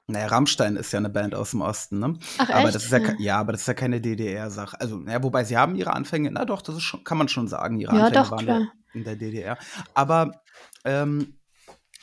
naja, 0.07 0.27
Rammstein 0.27 0.75
ist 0.75 0.91
ja 0.91 0.99
eine 0.99 1.09
Band 1.09 1.33
aus 1.35 1.51
dem 1.51 1.61
Osten, 1.61 1.99
ne? 1.99 2.17
Ach 2.37 2.49
Aber 2.49 2.65
echt? 2.65 2.75
das 2.75 2.83
ist 2.85 2.91
ja, 2.91 2.99
ke- 2.99 3.15
ja, 3.19 3.37
aber 3.37 3.53
das 3.53 3.61
ist 3.61 3.67
ja 3.67 3.73
keine 3.73 4.01
DDR-Sache. 4.01 4.79
Also, 4.81 4.97
naja, 4.97 5.23
wobei 5.23 5.45
sie 5.45 5.57
haben 5.57 5.75
ihre 5.75 5.93
Anfänge, 5.93 6.29
na 6.31 6.43
doch, 6.45 6.61
das 6.61 6.81
schon, 6.81 7.03
kann 7.05 7.17
man 7.17 7.29
schon 7.29 7.47
sagen, 7.47 7.79
ihre 7.79 7.95
Ja, 7.95 8.05
Anfänge 8.07 8.23
doch, 8.23 8.31
waren 8.31 8.45
klar. 8.45 8.59
ja 8.61 8.67
in 8.93 9.03
der 9.05 9.15
DDR. 9.15 9.57
Aber 9.95 10.41
ähm, 10.83 11.39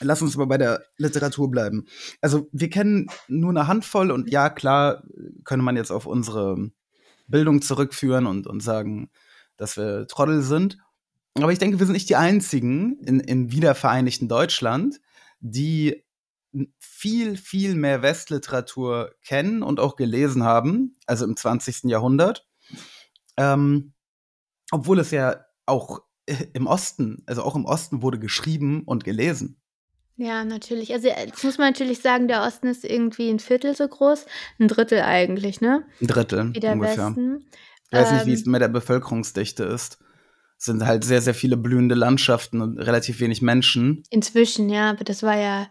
lass 0.00 0.22
uns 0.22 0.37
mal 0.38 0.46
bei 0.46 0.56
der 0.58 0.82
Literatur 0.96 1.50
bleiben. 1.50 1.84
Also, 2.22 2.49
wir 2.52 2.70
kennen 2.70 3.08
nur 3.28 3.50
eine 3.50 3.66
Handvoll 3.68 4.10
und 4.10 4.30
ja, 4.30 4.49
klar, 4.49 5.02
könnte 5.44 5.64
man 5.64 5.76
jetzt 5.76 5.90
auf 5.92 6.06
unsere 6.06 6.70
Bildung 7.26 7.60
zurückführen 7.60 8.26
und, 8.26 8.46
und 8.46 8.60
sagen, 8.62 9.10
dass 9.58 9.76
wir 9.76 10.06
Trottel 10.08 10.40
sind. 10.42 10.78
Aber 11.34 11.52
ich 11.52 11.58
denke, 11.58 11.78
wir 11.78 11.87
sind 11.87 11.92
nicht 11.92 12.08
die 12.08 12.16
einzigen 12.16 12.99
in, 13.00 13.20
im 13.20 13.52
wiedervereinigten 13.52 14.28
Deutschland, 14.28 15.00
die 15.40 16.04
viel, 16.78 17.37
viel 17.37 17.75
mehr 17.75 18.02
Westliteratur 18.02 19.14
kennen 19.25 19.62
und 19.62 19.78
auch 19.78 19.96
gelesen 19.96 20.42
haben, 20.42 20.96
also 21.06 21.25
im 21.25 21.37
20. 21.37 21.84
Jahrhundert. 21.84 22.46
Ähm, 23.37 23.92
obwohl 24.72 24.99
es 24.99 25.12
ja 25.12 25.44
auch 25.66 26.02
äh, 26.26 26.34
im 26.52 26.66
Osten, 26.66 27.22
also 27.26 27.42
auch 27.42 27.54
im 27.54 27.64
Osten 27.64 28.02
wurde 28.02 28.18
geschrieben 28.18 28.82
und 28.84 29.04
gelesen. 29.04 29.60
Ja, 30.16 30.44
natürlich. 30.44 30.92
Also 30.92 31.08
äh, 31.08 31.26
jetzt 31.26 31.44
muss 31.44 31.56
man 31.56 31.68
natürlich 31.68 32.00
sagen, 32.00 32.28
der 32.28 32.42
Osten 32.42 32.66
ist 32.66 32.84
irgendwie 32.84 33.30
ein 33.30 33.38
Viertel 33.38 33.75
so 33.75 33.87
groß, 33.88 34.26
ein 34.58 34.68
Drittel 34.68 35.00
eigentlich, 35.00 35.60
ne? 35.60 35.84
Ein 36.00 36.06
Drittel 36.08 36.54
Wie 36.54 36.60
der 36.60 36.72
ungefähr. 36.72 37.06
Westen. 37.06 37.46
Ich 37.87 37.99
weiß 37.99 38.12
nicht, 38.12 38.26
wie 38.26 38.34
es 38.34 38.44
Ähm, 38.44 38.52
mit 38.52 38.60
der 38.60 38.68
Bevölkerungsdichte 38.68 39.64
ist. 39.64 39.99
Es 40.60 40.66
sind 40.66 40.84
halt 40.84 41.04
sehr, 41.04 41.22
sehr 41.22 41.32
viele 41.32 41.56
blühende 41.56 41.94
Landschaften 41.94 42.60
und 42.60 42.76
relativ 42.78 43.18
wenig 43.20 43.40
Menschen. 43.40 44.02
Inzwischen, 44.10 44.68
ja, 44.68 44.90
aber 44.90 45.04
das 45.04 45.22
war 45.22 45.34
ja 45.38 45.70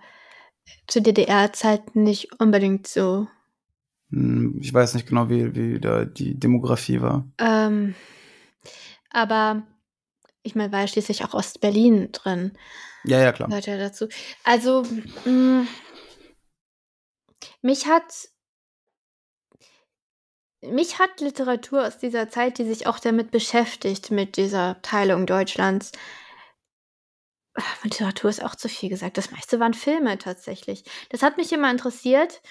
zu 0.88 1.00
DDR-Zeiten 1.00 2.02
nicht 2.02 2.40
unbedingt 2.42 2.88
so. 2.88 3.28
Hm, 4.10 4.58
Ich 4.60 4.74
weiß 4.74 4.96
nicht 4.96 5.08
genau, 5.08 5.30
wie, 5.30 5.54
wie 5.54 5.80
da 5.80 6.06
die 6.06 6.40
Demografie 6.40 7.02
war. 7.02 7.28
Ähm, 7.38 7.94
aber 9.12 9.62
ich 10.42 10.56
meine, 10.56 10.72
war 10.72 10.80
ja 10.82 10.88
schließlich 10.88 11.24
auch 11.24 11.36
Ostberlin 11.36 12.12
drin. 12.12 12.54
Ja, 13.04 13.22
ja, 13.22 13.32
klar. 13.32 13.48
Gehört 13.48 13.68
ja 13.68 13.78
dazu. 13.78 14.08
Also, 14.44 14.82
mh, 15.26 15.68
mich 17.62 17.86
hat 17.86 18.06
mich 20.62 21.00
hat 21.00 21.22
Literatur 21.22 21.88
aus 21.88 21.98
dieser 21.98 22.30
Zeit, 22.30 22.58
die 22.58 22.66
sich 22.66 22.88
auch 22.88 23.00
damit 23.00 23.32
beschäftigt, 23.32 24.12
mit 24.12 24.38
dieser 24.38 24.82
Teilung 24.82 25.26
Deutschlands. 25.26 25.92
Ach, 27.54 27.84
Literatur 27.84 28.30
ist 28.30 28.44
auch 28.44 28.56
zu 28.56 28.70
viel 28.70 28.90
gesagt. 28.90 29.18
Das 29.18 29.32
meiste 29.32 29.60
waren 29.60 29.74
Filme 29.74 30.18
tatsächlich. 30.18 30.84
Das 31.10 31.24
hat 31.24 31.38
mich 31.38 31.52
immer 31.52 31.72
interessiert. 31.72 32.42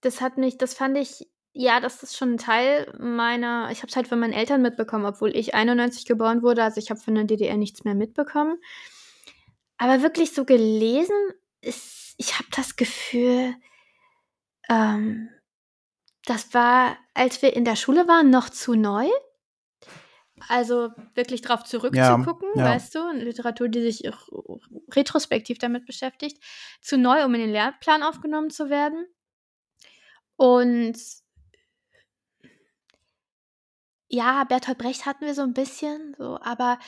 Das 0.00 0.20
hat 0.20 0.38
mich, 0.38 0.58
das 0.58 0.74
fand 0.74 0.96
ich, 0.98 1.28
ja, 1.52 1.80
das 1.80 2.02
ist 2.02 2.16
schon 2.16 2.34
ein 2.34 2.38
Teil 2.38 2.92
meiner. 2.98 3.70
Ich 3.70 3.78
habe 3.78 3.88
es 3.88 3.96
halt 3.96 4.08
von 4.08 4.18
meinen 4.18 4.32
Eltern 4.32 4.62
mitbekommen, 4.62 5.04
obwohl 5.04 5.36
ich 5.36 5.54
91 5.54 6.06
geboren 6.06 6.42
wurde. 6.42 6.64
Also 6.64 6.78
ich 6.80 6.90
habe 6.90 7.00
von 7.00 7.14
der 7.14 7.24
DDR 7.24 7.56
nichts 7.56 7.84
mehr 7.84 7.94
mitbekommen. 7.94 8.58
Aber 9.76 10.02
wirklich 10.02 10.32
so 10.32 10.44
gelesen 10.44 11.16
ist, 11.60 12.14
ich 12.16 12.34
habe 12.34 12.48
das 12.54 12.76
Gefühl, 12.76 13.54
ähm, 14.70 15.28
das 16.26 16.54
war, 16.54 16.96
als 17.14 17.42
wir 17.42 17.54
in 17.54 17.64
der 17.64 17.76
Schule 17.76 18.06
waren, 18.08 18.30
noch 18.30 18.48
zu 18.48 18.74
neu. 18.74 19.08
Also 20.48 20.90
wirklich 21.14 21.42
drauf 21.42 21.62
zurückzugucken, 21.64 22.48
ja. 22.56 22.64
weißt 22.64 22.94
du, 22.94 23.06
eine 23.08 23.22
Literatur, 23.22 23.68
die 23.68 23.82
sich 23.82 24.10
retrospektiv 24.92 25.58
damit 25.58 25.86
beschäftigt, 25.86 26.42
zu 26.80 26.98
neu, 26.98 27.24
um 27.24 27.34
in 27.34 27.42
den 27.42 27.52
Lehrplan 27.52 28.02
aufgenommen 28.02 28.50
zu 28.50 28.68
werden. 28.68 29.06
Und 30.36 30.98
ja, 34.08 34.44
Bertolt 34.44 34.78
Brecht 34.78 35.06
hatten 35.06 35.24
wir 35.24 35.34
so 35.34 35.42
ein 35.42 35.54
bisschen, 35.54 36.14
so, 36.18 36.38
aber 36.42 36.78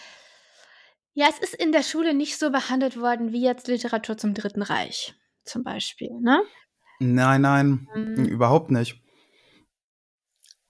ja, 1.13 1.27
es 1.31 1.39
ist 1.39 1.55
in 1.55 1.71
der 1.71 1.85
Schule 1.85 2.13
nicht 2.13 2.39
so 2.39 2.51
behandelt 2.51 3.01
worden 3.01 3.33
wie 3.33 3.43
jetzt 3.43 3.69
Literatur 3.69 4.19
zum 4.19 4.35
Dritten 4.35 4.63
Reich, 4.63 5.15
zum 5.45 5.63
Beispiel, 5.63 6.11
ne? 6.21 6.43
Nein, 6.99 7.43
nein, 7.43 7.89
Mhm. 7.95 8.25
überhaupt 8.25 8.73
nicht. 8.73 9.01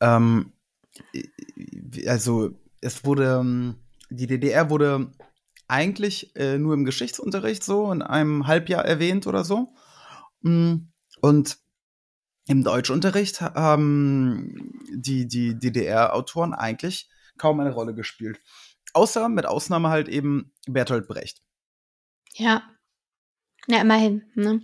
Ähm, 0.05 0.53
also, 2.07 2.51
es 2.81 3.05
wurde, 3.05 3.39
ähm, 3.41 3.77
die 4.11 4.27
DDR 4.27 4.71
wurde 4.71 5.11
eigentlich 5.67 6.35
äh, 6.37 6.59
nur 6.59 6.75
im 6.75 6.85
Geschichtsunterricht 6.85 7.65
so 7.65 7.91
in 7.91 8.03
einem 8.03 8.47
Halbjahr 8.47 8.85
erwähnt 8.85 9.27
oder 9.27 9.45
so. 9.45 9.75
Mm, 10.43 10.89
Und 11.21 11.59
im 12.47 12.63
Deutschunterricht 12.63 13.41
ha- 13.41 13.55
haben 13.55 14.73
die, 14.93 15.27
die 15.27 15.59
DDR-Autoren 15.59 16.53
eigentlich 16.53 17.09
kaum 17.39 17.61
eine 17.61 17.73
Rolle 17.73 17.95
gespielt. 17.95 18.41
Außer 18.93 19.29
mit 19.29 19.47
Ausnahme 19.47 19.89
halt 19.89 20.09
eben 20.09 20.53
Bertolt 20.67 21.09
Brecht. 21.09 21.43
Ja. 22.35 22.63
Ja, 23.67 23.81
immerhin, 23.81 24.31
ne? 24.35 24.61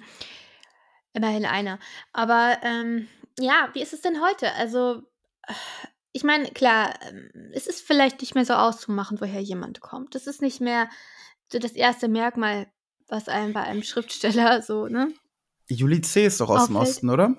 Immerhin 1.15 1.47
einer. 1.47 1.79
Aber 2.13 2.59
ähm, 2.63 3.09
ja, 3.39 3.71
wie 3.73 3.81
ist 3.83 3.95
es 3.95 4.03
denn 4.03 4.21
heute? 4.21 4.53
Also, 4.55 5.03
ich 6.13 6.25
meine, 6.25 6.51
klar, 6.51 6.95
ähm, 7.09 7.31
es 7.53 7.67
ist 7.67 7.83
vielleicht 7.87 8.21
nicht 8.21 8.35
mehr 8.35 8.45
so 8.45 8.55
auszumachen, 8.55 9.21
woher 9.21 9.41
jemand 9.41 9.81
kommt. 9.81 10.15
Das 10.15 10.27
ist 10.27 10.43
nicht 10.43 10.61
mehr 10.61 10.89
so 11.49 11.59
das 11.59 11.73
erste 11.73 12.09
Merkmal, 12.09 12.67
was 13.09 13.29
einem 13.29 13.53
bei 13.53 13.63
einem 13.63 13.83
Schriftsteller 13.83 14.63
so, 14.63 14.87
ne? 14.87 15.13
Juli 15.69 16.01
C. 16.01 16.27
ist 16.27 16.41
doch 16.41 16.51
aus 16.51 16.67
dem. 16.67 16.77
Osten, 16.77 17.11
oder? 17.11 17.37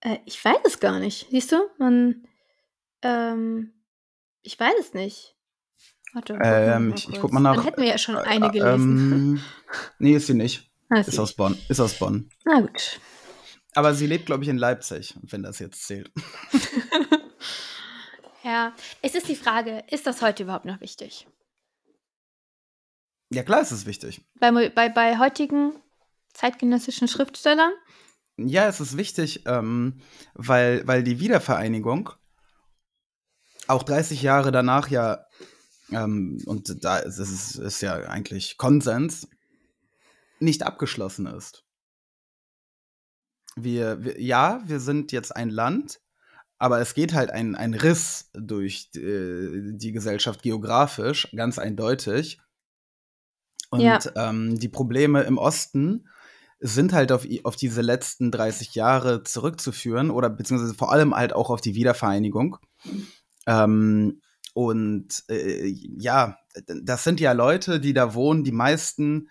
Äh, 0.00 0.18
ich 0.24 0.42
weiß 0.42 0.58
es 0.64 0.80
gar 0.80 0.98
nicht. 0.98 1.28
Siehst 1.30 1.52
du? 1.52 1.56
Man, 1.78 2.26
ähm, 3.02 3.72
ich 4.42 4.58
weiß 4.58 4.74
es 4.80 4.94
nicht. 4.94 5.34
Warte, 6.14 6.38
Ähm, 6.42 6.94
ich, 6.96 7.08
ich 7.08 7.20
guck 7.20 7.32
mal 7.32 7.40
nach. 7.40 7.56
Dann 7.56 7.64
hätten 7.64 7.82
wir 7.82 7.88
ja 7.88 7.98
schon 7.98 8.16
eine 8.16 8.46
Äh, 8.46 8.50
gelesen. 8.50 9.36
Ähm, 9.36 9.40
nee, 9.98 10.14
ist 10.14 10.26
sie 10.28 10.34
nicht. 10.34 10.70
Ah, 10.88 11.00
Ist 11.00 11.10
sieh. 11.10 11.18
aus 11.18 11.34
Bonn. 11.34 11.58
Ist 11.68 11.80
aus 11.80 11.98
Bonn. 11.98 12.30
Na 12.44 12.60
gut. 12.60 13.00
Aber 13.76 13.94
sie 13.94 14.06
lebt, 14.06 14.26
glaube 14.26 14.42
ich, 14.42 14.48
in 14.48 14.56
Leipzig, 14.56 15.14
wenn 15.22 15.42
das 15.42 15.58
jetzt 15.58 15.86
zählt. 15.86 16.10
Ja, 18.46 18.72
es 19.02 19.16
ist 19.16 19.28
die 19.28 19.34
Frage, 19.34 19.82
ist 19.90 20.06
das 20.06 20.22
heute 20.22 20.44
überhaupt 20.44 20.66
noch 20.66 20.80
wichtig? 20.80 21.26
Ja, 23.28 23.42
klar 23.42 23.60
ist 23.60 23.72
es 23.72 23.86
wichtig. 23.86 24.24
Bei, 24.38 24.52
bei, 24.68 24.88
bei 24.88 25.18
heutigen 25.18 25.72
zeitgenössischen 26.32 27.08
Schriftstellern? 27.08 27.72
Ja, 28.36 28.68
es 28.68 28.78
ist 28.78 28.96
wichtig, 28.96 29.42
ähm, 29.46 30.00
weil, 30.34 30.86
weil 30.86 31.02
die 31.02 31.18
Wiedervereinigung 31.18 32.10
auch 33.66 33.82
30 33.82 34.22
Jahre 34.22 34.52
danach 34.52 34.90
ja, 34.90 35.26
ähm, 35.90 36.40
und 36.46 36.84
da 36.84 36.98
ist 36.98 37.18
es 37.18 37.56
ist 37.56 37.80
ja 37.80 37.94
eigentlich 37.96 38.58
Konsens, 38.58 39.26
nicht 40.38 40.62
abgeschlossen 40.62 41.26
ist. 41.26 41.65
Wir, 43.58 44.04
wir, 44.04 44.20
ja, 44.20 44.60
wir 44.66 44.80
sind 44.80 45.12
jetzt 45.12 45.34
ein 45.34 45.50
Land, 45.50 46.00
aber 46.58 46.80
es 46.80 46.94
geht 46.94 47.14
halt 47.14 47.30
ein, 47.30 47.54
ein 47.54 47.74
Riss 47.74 48.30
durch 48.34 48.90
die, 48.90 49.00
äh, 49.00 49.72
die 49.76 49.92
Gesellschaft 49.92 50.42
geografisch, 50.42 51.28
ganz 51.34 51.58
eindeutig. 51.58 52.38
Und 53.70 53.82
Ja. 53.82 53.98
ähm, 54.14 54.58
die 54.58 54.68
Probleme 54.68 55.22
im 55.22 55.38
Osten 55.38 56.08
sind 56.60 56.92
halt 56.92 57.12
auf, 57.12 57.26
auf 57.44 57.56
diese 57.56 57.82
letzten 57.82 58.30
30 58.30 58.74
Jahre 58.74 59.22
zurückzuführen 59.24 60.10
oder 60.10 60.30
beziehungsweise 60.30 60.74
vor 60.74 60.92
allem 60.92 61.14
halt 61.14 61.32
auch 61.34 61.50
auf 61.50 61.60
die 61.60 61.74
Wiedervereinigung. 61.74 62.58
Ähm, 63.46 64.20
und 64.54 65.24
äh, 65.28 65.66
ja, 65.66 66.38
das 66.66 67.04
sind 67.04 67.20
ja 67.20 67.32
Leute, 67.32 67.78
die 67.80 67.92
da 67.92 68.14
wohnen. 68.14 68.44
Die 68.44 68.52
meisten 68.52 69.28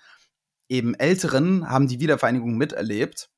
eben 0.69 0.93
Älteren 0.93 1.67
haben 1.67 1.87
die 1.87 1.99
Wiedervereinigung 1.99 2.57
miterlebt. 2.57 3.29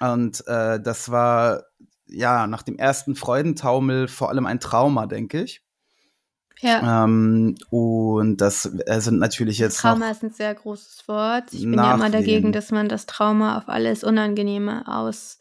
Und 0.00 0.46
äh, 0.46 0.80
das 0.80 1.10
war 1.10 1.64
ja 2.06 2.46
nach 2.46 2.62
dem 2.62 2.78
ersten 2.78 3.16
Freudentaumel 3.16 4.08
vor 4.08 4.28
allem 4.30 4.46
ein 4.46 4.60
Trauma, 4.60 5.06
denke 5.06 5.42
ich. 5.42 5.62
Ja. 6.60 7.04
Ähm, 7.04 7.56
und 7.70 8.38
das 8.38 8.70
äh, 8.86 9.00
sind 9.00 9.18
natürlich 9.18 9.58
jetzt 9.58 9.78
Trauma 9.80 10.10
ist 10.10 10.22
ein 10.22 10.30
sehr 10.30 10.54
großes 10.54 11.06
Wort. 11.06 11.52
Ich 11.52 11.64
bin 11.64 11.74
ja 11.74 11.94
immer 11.94 12.10
dagegen, 12.10 12.52
dass 12.52 12.70
man 12.70 12.88
das 12.88 13.06
Trauma 13.06 13.58
auf 13.58 13.68
alles 13.68 14.04
Unangenehme 14.04 14.86
aus 14.88 15.38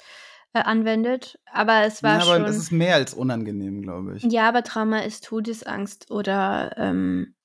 äh, 0.54 0.60
anwendet. 0.60 1.40
Aber 1.52 1.84
es 1.84 2.04
war 2.04 2.18
ja, 2.18 2.24
aber 2.24 2.36
schon. 2.36 2.46
es 2.46 2.58
ist 2.58 2.72
mehr 2.72 2.96
als 2.96 3.14
unangenehm, 3.14 3.82
glaube 3.82 4.18
ich. 4.18 4.24
Ja, 4.24 4.50
aber 4.50 4.64
Trauma 4.64 5.00
ist 5.00 5.24
Todesangst 5.26 6.12
oder 6.12 6.74
ähm, 6.78 7.36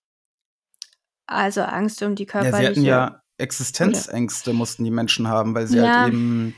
also 1.26 1.62
Angst 1.62 2.02
um 2.02 2.17
die 2.17 2.25
Ja, 2.25 2.43
körperliche. 2.43 2.61
sie 2.61 2.67
hatten 2.67 2.85
ja 2.85 3.23
Existenzängste, 3.38 4.52
mussten 4.52 4.85
die 4.85 4.90
Menschen 4.90 5.29
haben, 5.29 5.55
weil 5.55 5.67
sie 5.67 5.79
Ja. 5.79 5.95
halt 5.97 6.09
eben 6.09 6.55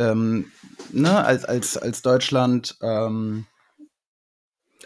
ähm, 0.00 0.50
ne, 0.92 1.24
als, 1.24 1.44
als, 1.44 1.76
als 1.76 2.02
Deutschland, 2.02 2.76
ähm, 2.82 3.46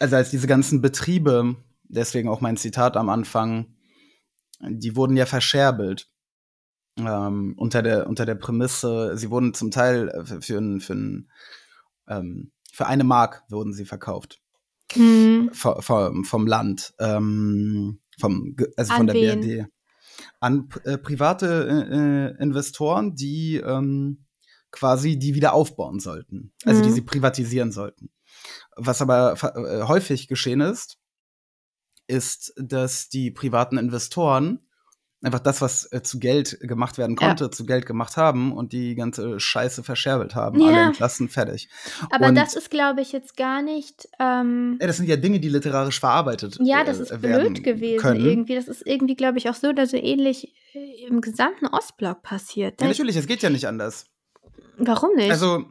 also 0.01 0.17
als 0.17 0.31
diese 0.31 0.47
ganzen 0.47 0.81
Betriebe, 0.81 1.57
deswegen 1.85 2.29
auch 2.29 2.41
mein 2.41 2.57
Zitat 2.57 2.97
am 2.97 3.09
Anfang, 3.09 3.75
die 4.61 4.97
wurden 4.97 5.17
ja 5.17 5.27
verscherbelt. 5.27 6.09
Ähm, 6.97 7.55
unter, 7.57 7.83
der, 7.83 8.07
unter 8.07 8.25
der 8.25 8.37
Prämisse, 8.37 9.17
sie 9.17 9.31
wurden 9.31 9.53
zum 9.55 9.71
Teil 9.71 10.09
äh, 10.11 10.25
für, 10.25 10.43
für, 10.43 10.59
ein- 10.59 10.81
für, 10.81 10.95
ein, 10.95 11.31
ähm, 12.09 12.53
für 12.73 12.87
eine 12.87 13.05
Mark 13.05 13.43
wurden 13.49 13.73
sie 13.73 13.85
verkauft. 13.85 14.41
Hm, 14.93 15.51
vom, 15.53 16.25
vom, 16.25 16.47
Land, 16.47 16.95
ähm, 17.01 18.01
vom, 18.21 18.55
also 18.77 18.93
An 18.93 18.97
von 18.99 19.07
der 19.09 19.17
wen? 19.17 19.41
BRD. 19.41 19.67
An 20.39 20.69
äh, 20.85 20.99
private 20.99 21.47
äh, 21.69 21.97
äh, 22.37 22.43
Investoren, 22.43 23.17
die 23.17 23.57
ähm, 23.57 24.24
quasi 24.75 25.19
die 25.19 25.35
wieder 25.35 25.53
aufbauen 25.55 26.01
sollten. 26.01 26.53
Also 26.65 26.83
die 26.83 26.89
Mhm. 26.91 26.95
sie 26.95 27.03
privatisieren 27.03 27.73
sollten. 27.73 28.11
Was 28.77 29.01
aber 29.01 29.35
äh, 29.57 29.83
häufig 29.87 30.27
geschehen 30.29 30.61
ist, 30.61 30.99
ist, 32.07 32.53
dass 32.57 33.09
die 33.09 33.31
privaten 33.31 33.79
Investoren 33.79 34.61
einfach 35.23 35.41
das, 35.41 35.63
was 35.63 35.91
äh, 35.91 36.03
zu 36.03 36.19
Geld 36.19 36.59
gemacht 36.61 36.99
werden 36.99 37.17
Ja. 37.19 37.29
konnte, 37.29 37.51
zu 37.51 37.65
Geld 37.65 37.87
gemacht 37.87 38.19
haben 38.19 38.53
und 38.53 38.75
die 38.75 38.95
ganze 38.95 39.41
Scheiße 39.41 39.83
verscherbelt 39.83 40.35
haben. 40.35 40.61
Ja. 40.61 40.67
Alle 40.67 40.81
entlassen, 40.83 41.31
fertig. 41.31 41.71
aber 42.11 42.27
und- 42.29 42.35
das 42.35 42.55
ist, 42.57 42.71
glaube 42.71 43.01
ich, 43.01 43.13
jetzt 43.13 43.35
gar 43.39 43.63
nicht. 43.63 44.07
Ähm, 44.21 44.77
Ja, 44.83 44.87
das 44.87 44.99
sind 44.99 45.09
ja 45.09 45.17
Dinge, 45.17 45.41
die 45.41 45.49
literarisch 45.49 45.99
verarbeitet 45.99 46.59
ja, 46.61 46.85
das 46.85 46.99
äh, 46.99 47.03
ist 47.05 47.23
werden 47.23 47.55
blöd 47.55 47.65
gewesen 47.65 48.01
können. 48.03 48.23
irgendwie. 48.27 48.55
Das 48.55 48.69
ist 48.69 48.87
irgendwie, 48.87 49.15
glaube 49.17 49.39
ich, 49.39 49.49
auch 49.49 49.55
so 49.55 49.69
oder 49.69 49.87
so 49.87 49.97
ähnlich 49.97 50.53
äh, 50.75 51.07
im 51.07 51.23
gesamten 51.23 51.69
Ostblock 51.69 52.23
passiert. 52.23 52.83
Ja, 52.83 52.89
natürlich, 52.89 53.17
es 53.17 53.27
geht 53.27 53.41
ja 53.41 53.49
nicht 53.49 53.67
anders. 53.67 54.05
Warum 54.77 55.15
nicht? 55.17 55.31
Also, 55.31 55.65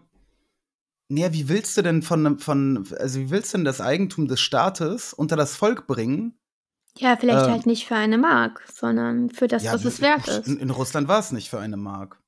naja, 1.09 1.33
wie 1.33 1.49
willst 1.49 1.77
du 1.77 1.81
denn 1.81 2.01
von, 2.01 2.39
von, 2.39 2.87
also 2.99 3.19
wie 3.19 3.29
willst 3.29 3.53
du 3.53 3.57
denn 3.57 3.65
das 3.65 3.81
Eigentum 3.81 4.27
des 4.27 4.39
Staates 4.39 5.13
unter 5.13 5.35
das 5.35 5.55
Volk 5.55 5.87
bringen? 5.87 6.37
ja, 6.97 7.15
vielleicht 7.17 7.45
ähm, 7.45 7.51
halt 7.51 7.65
nicht 7.65 7.87
für 7.87 7.95
eine 7.95 8.17
Mark, 8.17 8.63
sondern 8.71 9.29
für 9.29 9.47
das, 9.47 9.65
was 9.65 9.83
es 9.85 10.01
wert 10.01 10.27
ist. 10.27 10.47
In, 10.47 10.59
in 10.59 10.69
Russland 10.69 11.07
war 11.07 11.19
es 11.19 11.31
nicht 11.31 11.49
für 11.49 11.59
eine 11.59 11.77
Mark. 11.77 12.19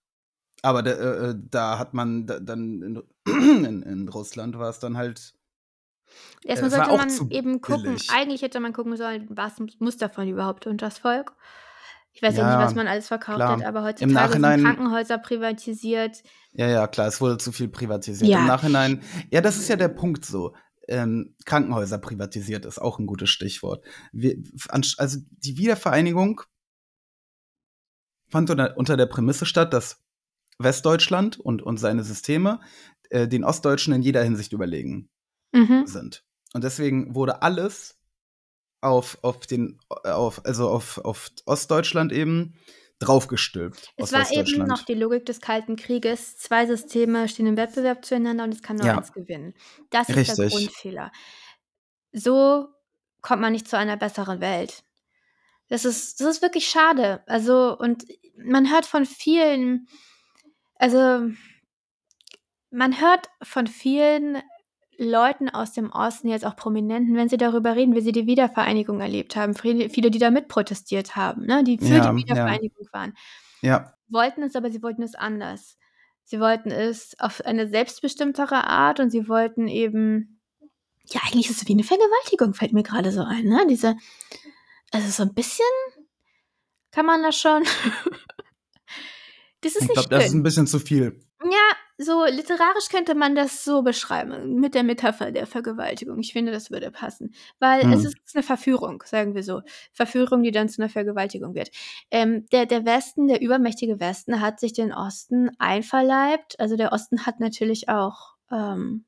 Aber 0.62 0.82
da, 0.82 0.92
äh, 0.92 1.30
äh, 1.30 1.36
da 1.52 1.78
hat 1.78 1.94
man 1.94 2.26
da, 2.26 2.40
dann 2.40 2.82
in, 2.82 3.04
in, 3.66 3.84
in 3.84 4.10
Russland 4.10 4.58
war 4.58 4.70
es 4.70 4.80
dann 4.80 4.98
halt. 4.98 5.36
Erstmal 6.44 6.72
es 6.72 6.78
war 6.78 6.86
sollte 6.86 7.22
man 7.22 7.32
eben 7.32 7.62
gucken, 7.62 7.84
billig. 7.84 8.10
eigentlich 8.12 8.42
hätte 8.42 8.60
man 8.60 8.74
gucken 8.74 8.96
sollen, 8.98 9.28
was 9.30 9.54
muss 9.80 9.98
davon 9.98 10.28
überhaupt 10.28 10.66
unter 10.66 10.88
das 10.88 11.00
Volk. 11.00 11.34
Ich 12.18 12.22
weiß 12.22 12.38
ja, 12.38 12.44
Ja, 12.50 12.58
nicht, 12.58 12.66
was 12.68 12.76
man 12.76 12.88
alles 12.88 13.08
verkauft 13.10 13.36
klar. 13.40 13.58
hat, 13.60 13.66
aber 13.66 13.80
Im 13.80 13.86
heutzutage 13.86 14.14
Nachhinein- 14.14 14.60
sind 14.62 14.66
Krankenhäuser 14.68 15.18
privatisiert. 15.18 16.24
Ja, 16.54 16.68
ja, 16.70 16.88
klar, 16.88 17.08
es 17.08 17.20
wurde 17.20 17.38
zu 17.38 17.52
viel 17.52 17.68
privatisiert. 17.68 18.30
Ja. 18.32 18.40
Im 18.40 18.48
Nachhinein, 18.48 19.02
ja, 19.32 19.42
das 19.42 19.58
ist 19.58 19.68
ja 19.68 19.76
der 19.76 19.90
Punkt 19.90 20.24
so. 20.24 20.56
Ähm, 20.88 21.36
Krankenhäuser 21.46 21.98
privatisiert 21.98 22.64
ist 22.66 22.80
auch 22.80 23.00
ein 23.00 23.06
gutes 23.06 23.30
Stichwort. 23.30 23.84
Wir, 24.14 24.38
also 24.70 25.20
die 25.32 25.58
Wiedervereinigung 25.58 26.42
fand 28.30 28.50
unter, 28.50 28.78
unter 28.78 28.96
der 28.96 29.08
Prämisse 29.08 29.46
statt, 29.46 29.74
dass 29.74 30.02
Westdeutschland 30.58 31.38
und, 31.38 31.62
und 31.62 31.78
seine 31.78 32.04
Systeme 32.04 32.62
äh, 33.10 33.28
den 33.28 33.44
Ostdeutschen 33.44 33.94
in 33.94 34.02
jeder 34.02 34.24
Hinsicht 34.24 34.54
überlegen 34.54 35.10
Mhm. 35.54 35.86
sind. 35.86 36.24
Und 36.54 36.64
deswegen 36.64 37.14
wurde 37.16 37.42
alles 37.42 37.98
auf, 38.86 39.18
auf 39.22 39.46
den, 39.48 39.80
auf, 39.90 40.46
also 40.46 40.70
auf, 40.70 41.00
auf 41.00 41.32
Ostdeutschland 41.46 42.12
eben 42.12 42.54
draufgestülpt. 43.00 43.94
Es 43.98 44.14
war 44.14 44.32
eben 44.32 44.68
noch 44.68 44.84
die 44.84 44.94
Logik 44.94 45.26
des 45.26 45.42
Kalten 45.42 45.76
Krieges. 45.76 46.38
Zwei 46.38 46.66
Systeme 46.66 47.28
stehen 47.28 47.48
im 47.48 47.58
Wettbewerb 47.58 48.06
zueinander 48.06 48.46
und 48.46 48.54
es 48.54 48.62
kann 48.62 48.78
nur 48.78 48.86
Ja. 48.86 48.98
eins 48.98 49.12
gewinnen. 49.12 49.54
Das 49.90 50.08
ist 50.08 50.16
der 50.16 50.46
Richtig. 50.46 50.52
Grundfehler. 50.52 51.12
So 52.14 52.70
kommt 53.22 53.42
man 53.42 53.52
nicht 53.52 53.68
zu 53.68 53.78
einer 53.78 53.98
besseren 53.98 54.40
Welt. 54.40 54.84
Das 55.68 55.84
ist, 55.84 56.22
das 56.22 56.28
ist 56.38 56.42
wirklich 56.42 56.68
schade. 56.70 57.24
Also, 57.28 57.78
und 57.78 58.06
man 58.38 58.72
hört 58.72 58.86
von 58.86 59.06
vielen, 59.06 59.88
also, 60.76 61.30
man 62.70 63.00
hört 63.02 63.30
von 63.42 63.68
vielen 63.68 64.42
Leuten 64.98 65.50
aus 65.50 65.74
dem 65.74 65.92
Osten, 65.92 66.30
jetzt 66.30 66.46
auch 66.46 66.56
Prominenten, 66.56 67.16
wenn 67.16 67.30
sie 67.30 67.38
darüber 67.38 67.76
reden, 67.76 67.96
wie 67.96 68.02
sie 68.02 68.12
die 68.12 68.28
Wiedervereinigung 68.28 69.00
erlebt 69.02 69.36
haben. 69.36 69.54
Viele, 69.56 69.88
die 69.90 70.20
da 70.20 70.32
mitprotestiert 70.32 71.16
haben, 71.16 71.46
ne, 71.46 71.64
die 71.64 71.78
für 71.78 71.86
Ja, 71.86 72.00
die 72.00 72.08
ja. 72.08 72.16
Wiedervereinigung 72.16 72.88
waren 72.92 73.14
Ja, 73.62 73.94
wollten 74.08 74.44
es, 74.44 74.56
aber 74.56 74.72
sie 74.72 74.82
wollten 74.84 75.04
es 75.04 75.16
anders. 75.16 75.78
Sie 76.24 76.40
wollten 76.40 76.72
es 76.72 77.16
auf 77.20 77.42
eine 77.46 77.68
selbstbestimmtere 77.68 78.66
Art 78.68 79.00
und 79.00 79.12
sie 79.12 79.28
wollten 79.28 79.68
eben, 79.68 80.42
ja, 81.06 81.22
eigentlich 81.26 81.50
ist 81.50 81.62
es 81.62 81.68
wie 81.68 81.74
eine 81.74 81.84
Vergewaltigung, 81.84 82.54
fällt 82.54 82.74
mir 82.74 82.84
gerade 82.84 83.12
so 83.12 83.22
ein, 83.22 83.46
ne? 83.46 83.66
Diese, 83.70 83.96
also 84.92 85.10
so 85.10 85.24
ein 85.24 85.34
bisschen 85.34 85.66
kann 86.92 87.06
man 87.06 87.22
das 87.22 87.38
schon. 87.38 87.64
das 89.62 89.76
ist 89.76 89.82
ich 89.84 89.90
nicht 89.90 89.94
glaube, 89.94 90.10
das 90.10 90.26
ist 90.28 90.34
ein 90.34 90.44
bisschen 90.44 90.66
zu 90.66 90.80
viel. 90.80 91.20
Ja, 91.44 91.76
so 91.98 92.26
literarisch 92.26 92.90
könnte 92.90 93.16
man 93.16 93.36
das 93.36 93.64
so 93.64 93.82
beschreiben, 93.82 94.56
mit 94.60 94.76
der 94.76 94.84
Metapher 94.84 95.32
der 95.32 95.48
Vergewaltigung. 95.48 96.20
Ich 96.20 96.34
finde, 96.34 96.52
das 96.52 96.70
würde 96.72 96.92
passen. 96.92 97.34
Weil 97.60 97.84
Hm. 97.84 97.94
es 97.94 98.04
ist 98.06 98.18
eine 98.34 98.44
Verführung, 98.44 99.02
sagen 99.06 99.34
wir 99.34 99.44
so. 99.44 99.62
Verführung, 99.94 100.44
die 100.44 100.52
dann 100.52 100.68
zu 100.70 100.82
einer 100.82 100.90
Vergewaltigung 100.90 101.56
wird. 101.56 101.70
Ähm, 102.12 102.46
der, 102.52 102.66
der 102.66 102.86
Westen, 102.86 103.28
der 103.28 103.42
übermächtige 103.42 104.00
Westen, 104.00 104.42
hat 104.42 104.60
sich 104.60 104.74
den 104.74 104.94
Osten 104.94 105.50
einverleibt. 105.60 106.60
Also 106.60 106.76
der 106.76 106.92
Osten 106.92 107.26
hat 107.26 107.40
natürlich 107.40 107.88
auch, 107.90 108.36
ähm, 108.52 109.06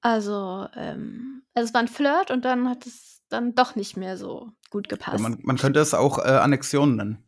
also, 0.00 0.66
ähm, 0.74 1.42
also 1.54 1.68
es 1.68 1.74
war 1.74 1.80
ein 1.82 1.88
Flirt 1.88 2.30
und 2.30 2.44
dann 2.44 2.68
hat 2.68 2.86
es 2.86 3.22
dann 3.28 3.54
doch 3.54 3.76
nicht 3.76 3.96
mehr 3.96 4.16
so 4.16 4.50
gut 4.70 4.88
Ja, 4.88 4.96
gepasst. 4.96 5.18
man, 5.18 5.38
man 5.42 5.56
könnte 5.58 5.80
es 5.80 5.94
auch 5.94 6.18
äh, 6.18 6.22
Annexion 6.22 6.96
nennen. 6.96 7.24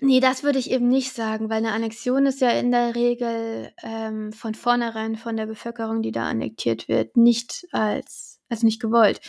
Nee, 0.00 0.20
das 0.20 0.42
würde 0.42 0.58
ich 0.58 0.70
eben 0.70 0.88
nicht 0.88 1.12
sagen, 1.14 1.50
weil 1.50 1.58
eine 1.58 1.72
Annexion 1.72 2.26
ist 2.26 2.40
ja 2.40 2.50
in 2.50 2.70
der 2.70 2.94
Regel 2.94 3.72
ähm, 3.82 4.32
von 4.32 4.54
vornherein 4.54 5.16
von 5.16 5.36
der 5.36 5.46
Bevölkerung, 5.46 6.02
die 6.02 6.12
da 6.12 6.28
annektiert 6.28 6.88
wird, 6.88 7.16
nicht 7.16 7.66
als, 7.72 8.40
also 8.48 8.66
nicht 8.66 8.80
gewollt. 8.80 9.20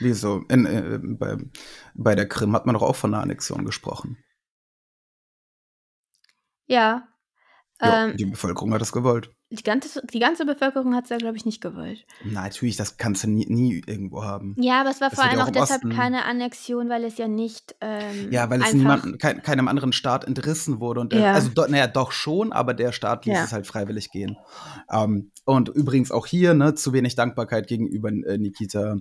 Wieso? 0.00 0.44
In, 0.48 0.66
äh, 0.66 0.98
bei, 1.02 1.36
bei 1.94 2.14
der 2.14 2.28
Krim 2.28 2.54
hat 2.54 2.66
man 2.66 2.74
doch 2.74 2.82
auch 2.82 2.96
von 2.96 3.14
einer 3.14 3.22
Annexion 3.22 3.64
gesprochen. 3.64 4.18
Ja. 6.66 7.08
Ja, 7.80 8.06
Ähm, 8.06 8.16
die 8.16 8.26
Bevölkerung 8.26 8.74
hat 8.74 8.82
es 8.82 8.92
gewollt. 8.92 9.30
Die 9.50 9.62
ganze, 9.62 10.02
die 10.12 10.18
ganze 10.18 10.44
Bevölkerung 10.44 10.94
hat 10.94 11.04
es 11.04 11.10
ja, 11.10 11.16
glaube 11.16 11.36
ich, 11.38 11.46
nicht 11.46 11.62
gewollt. 11.62 12.04
Na, 12.22 12.42
natürlich, 12.42 12.76
das 12.76 12.98
kannst 12.98 13.24
du 13.24 13.28
nie, 13.30 13.46
nie 13.48 13.82
irgendwo 13.86 14.22
haben. 14.22 14.54
Ja, 14.58 14.80
aber 14.82 14.90
es 14.90 15.00
war 15.00 15.08
Das 15.08 15.18
vor 15.18 15.24
allem 15.26 15.38
ja 15.38 15.44
auch 15.44 15.48
auch 15.48 15.52
deshalb 15.52 15.84
Osten- 15.84 15.96
keine 15.96 16.26
Annexion, 16.26 16.88
weil 16.90 17.02
es 17.04 17.16
ja 17.16 17.28
nicht 17.28 17.74
ähm, 17.80 18.30
Ja, 18.30 18.50
weil 18.50 18.60
es 18.60 18.66
einfach, 18.66 18.78
niemanden, 18.78 19.16
kein, 19.18 19.42
keinem 19.42 19.68
anderen 19.68 19.92
Staat 19.92 20.24
entrissen 20.26 20.80
wurde. 20.80 21.00
Und 21.00 21.12
der, 21.12 21.20
Ja. 21.20 21.32
Also, 21.32 21.48
do, 21.48 21.64
naja, 21.66 21.86
doch 21.86 22.12
schon, 22.12 22.52
aber 22.52 22.74
der 22.74 22.92
Staat 22.92 23.24
ließ 23.24 23.34
Ja. 23.34 23.44
es 23.44 23.52
halt 23.52 23.66
freiwillig 23.66 24.10
gehen. 24.10 24.36
Ähm, 24.92 25.30
und 25.46 25.70
übrigens 25.70 26.10
auch 26.12 26.26
hier, 26.26 26.52
ne, 26.52 26.74
zu 26.74 26.92
wenig 26.92 27.14
Dankbarkeit 27.14 27.68
gegenüber 27.68 28.10
äh, 28.10 28.36
Nikita. 28.36 28.96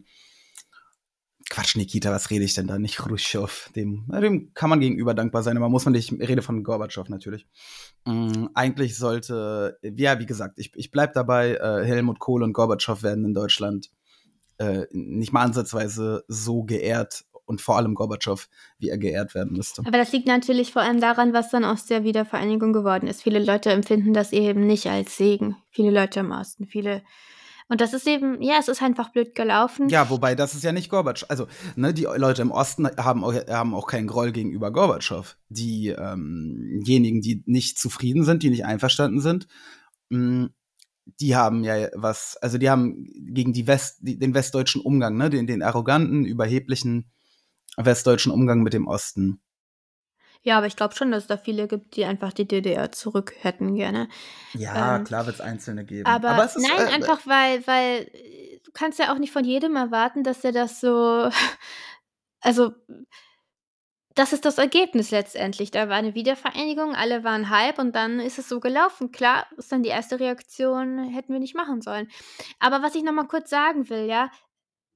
Quatsch, 1.49 1.75
Nikita, 1.75 2.11
was 2.11 2.29
rede 2.29 2.45
ich 2.45 2.53
denn 2.53 2.67
da? 2.67 2.77
Nicht 2.77 2.97
Khrushchev. 2.97 3.69
Dem, 3.75 4.05
dem 4.07 4.53
kann 4.53 4.69
man 4.69 4.79
gegenüber 4.79 5.13
dankbar 5.13 5.43
sein, 5.43 5.57
aber 5.57 5.69
muss 5.69 5.85
man 5.85 5.93
nicht, 5.93 6.11
ich 6.11 6.27
rede 6.27 6.41
von 6.41 6.63
Gorbatschow 6.63 7.07
natürlich. 7.09 7.47
Mm, 8.05 8.47
eigentlich 8.53 8.97
sollte, 8.97 9.77
ja, 9.81 10.19
wie 10.19 10.25
gesagt, 10.25 10.59
ich, 10.59 10.71
ich 10.75 10.91
bleib 10.91 11.13
dabei, 11.13 11.55
äh, 11.55 11.85
Helmut 11.85 12.19
Kohl 12.19 12.43
und 12.43 12.53
Gorbatschow 12.53 13.01
werden 13.01 13.25
in 13.25 13.33
Deutschland 13.33 13.91
äh, 14.57 14.85
nicht 14.91 15.33
mal 15.33 15.43
ansatzweise 15.43 16.23
so 16.27 16.63
geehrt 16.63 17.23
und 17.45 17.61
vor 17.61 17.77
allem 17.77 17.95
Gorbatschow, 17.95 18.47
wie 18.77 18.89
er 18.89 18.97
geehrt 18.97 19.33
werden 19.33 19.53
müsste. 19.55 19.83
Aber 19.85 19.97
das 19.97 20.11
liegt 20.11 20.27
natürlich 20.27 20.73
vor 20.73 20.81
allem 20.81 20.99
daran, 20.99 21.33
was 21.33 21.49
dann 21.49 21.63
aus 21.63 21.85
der 21.85 22.03
Wiedervereinigung 22.03 22.73
geworden 22.73 23.07
ist. 23.07 23.23
Viele 23.23 23.39
Leute 23.39 23.71
empfinden 23.71 24.13
das 24.13 24.33
eben 24.33 24.67
nicht 24.67 24.87
als 24.87 25.15
Segen. 25.15 25.55
Viele 25.71 25.91
Leute 25.91 26.19
im 26.19 26.31
Osten, 26.31 26.65
viele. 26.65 27.03
Und 27.69 27.81
das 27.81 27.93
ist 27.93 28.07
eben, 28.07 28.41
ja, 28.41 28.55
es 28.59 28.69
ist 28.69 28.81
einfach 28.81 29.11
blöd 29.11 29.35
gelaufen. 29.35 29.89
Ja, 29.89 30.09
wobei 30.09 30.35
das 30.35 30.55
ist 30.55 30.63
ja 30.63 30.71
nicht 30.71 30.89
Gorbatschow. 30.89 31.29
Also, 31.29 31.47
ne, 31.75 31.93
die 31.93 32.03
Leute 32.03 32.41
im 32.41 32.51
Osten 32.51 32.87
haben 32.97 33.23
auch, 33.23 33.33
haben 33.33 33.75
auch 33.75 33.87
keinen 33.87 34.07
Groll 34.07 34.31
gegenüber 34.31 34.71
Gorbatschow. 34.71 35.35
Ähm, 35.49 36.81
diejenigen, 36.85 37.21
die 37.21 37.43
nicht 37.45 37.77
zufrieden 37.77 38.23
sind, 38.23 38.43
die 38.43 38.49
nicht 38.49 38.65
einverstanden 38.65 39.19
sind, 39.19 39.47
mh, 40.09 40.49
die 41.19 41.35
haben 41.35 41.63
ja 41.63 41.89
was, 41.93 42.37
also 42.41 42.57
die 42.57 42.69
haben 42.69 43.05
gegen 43.33 43.53
die 43.53 43.67
West, 43.67 43.99
die, 44.01 44.17
den 44.17 44.33
westdeutschen 44.33 44.81
Umgang, 44.81 45.17
ne, 45.17 45.29
den, 45.29 45.47
den 45.47 45.61
arroganten, 45.61 46.25
überheblichen 46.25 47.11
westdeutschen 47.77 48.31
Umgang 48.31 48.63
mit 48.63 48.73
dem 48.73 48.87
Osten. 48.87 49.39
Ja, 50.47 50.59
aber 50.59 50.67
ich 50.67 50.77
glaube 50.77 50.95
schon, 50.95 51.11
dass 51.11 51.23
es 51.23 51.27
da 51.27 51.35
viele 51.35 51.67
gibt, 51.67 51.97
die 51.97 52.05
einfach 52.05 52.31
die 52.31 52.47
DDR 52.47 52.89
zurück 52.93 53.33
hätten 53.41 53.75
gerne. 53.75 54.07
Ja, 54.53 54.95
Ähm, 54.95 55.03
klar 55.03 55.25
wird 55.25 55.35
es 55.35 55.41
Einzelne 55.41 55.83
geben. 55.83 56.05
Aber, 56.05 56.41
es 56.41 56.55
ist, 56.55 56.65
nein, 56.65 56.87
äh, 56.87 56.91
einfach 56.93 57.27
weil, 57.27 57.67
weil 57.67 58.05
du 58.63 58.71
kannst 58.71 58.97
ja 58.97 59.11
auch 59.11 59.17
nicht 59.17 59.33
von 59.33 59.43
jedem 59.43 59.75
erwarten, 59.75 60.23
dass 60.23 60.45
er 60.45 60.53
das 60.53 60.79
so, 60.79 61.29
also 62.39 62.71
das 64.15 64.31
ist 64.31 64.45
das 64.45 64.57
Ergebnis 64.57 65.11
letztendlich. 65.11 65.69
Da 65.71 65.89
war 65.89 65.97
eine 65.97 66.15
Wiedervereinigung, 66.15 66.95
alle 66.95 67.25
waren 67.25 67.49
hype 67.49 67.77
und 67.77 67.93
dann 67.93 68.21
ist 68.21 68.39
es 68.39 68.47
so 68.47 68.61
gelaufen. 68.61 69.11
Klar, 69.11 69.47
ist 69.57 69.73
dann 69.73 69.83
die 69.83 69.89
erste 69.89 70.17
Reaktion, 70.21 71.09
hätten 71.09 71.33
wir 71.33 71.41
nicht 71.41 71.55
machen 71.55 71.81
sollen. 71.81 72.07
Aber 72.59 72.81
was 72.81 72.95
ich 72.95 73.03
noch 73.03 73.11
mal 73.11 73.27
kurz 73.27 73.49
sagen 73.49 73.89
will, 73.89 74.05
ja, 74.05 74.31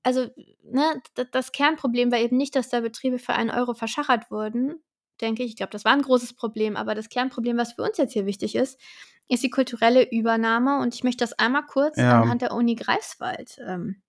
also 0.03 0.29
ne, 0.63 1.01
das 1.33 1.51
Kernproblem 1.51 2.09
war 2.09 2.19
eben 2.19 2.37
nicht, 2.37 2.55
dass 2.55 2.69
da 2.69 2.79
Betriebe 2.79 3.19
für 3.19 3.33
einen 3.33 3.51
Euro 3.51 3.73
verschachert 3.73 4.31
wurden, 4.31 4.81
denke 5.21 5.43
ich. 5.43 5.51
Ich 5.51 5.55
glaube, 5.55 5.71
das 5.71 5.85
war 5.85 5.93
ein 5.93 6.01
großes 6.01 6.33
Problem. 6.33 6.75
Aber 6.75 6.95
das 6.95 7.09
Kernproblem, 7.09 7.57
was 7.57 7.73
für 7.73 7.83
uns 7.83 7.97
jetzt 7.97 8.13
hier 8.13 8.25
wichtig 8.25 8.55
ist, 8.55 8.79
ist 9.27 9.43
die 9.43 9.49
kulturelle 9.49 10.09
Übernahme. 10.09 10.79
Und 10.79 10.93
ich 10.95 11.03
möchte 11.03 11.23
das 11.23 11.33
einmal 11.33 11.65
kurz 11.65 11.97
Ja. 11.97 12.21
anhand 12.21 12.41
der 12.41 12.53
Uni 12.53 12.75
Greifswald, 12.75 13.57
ähm, 13.67 14.01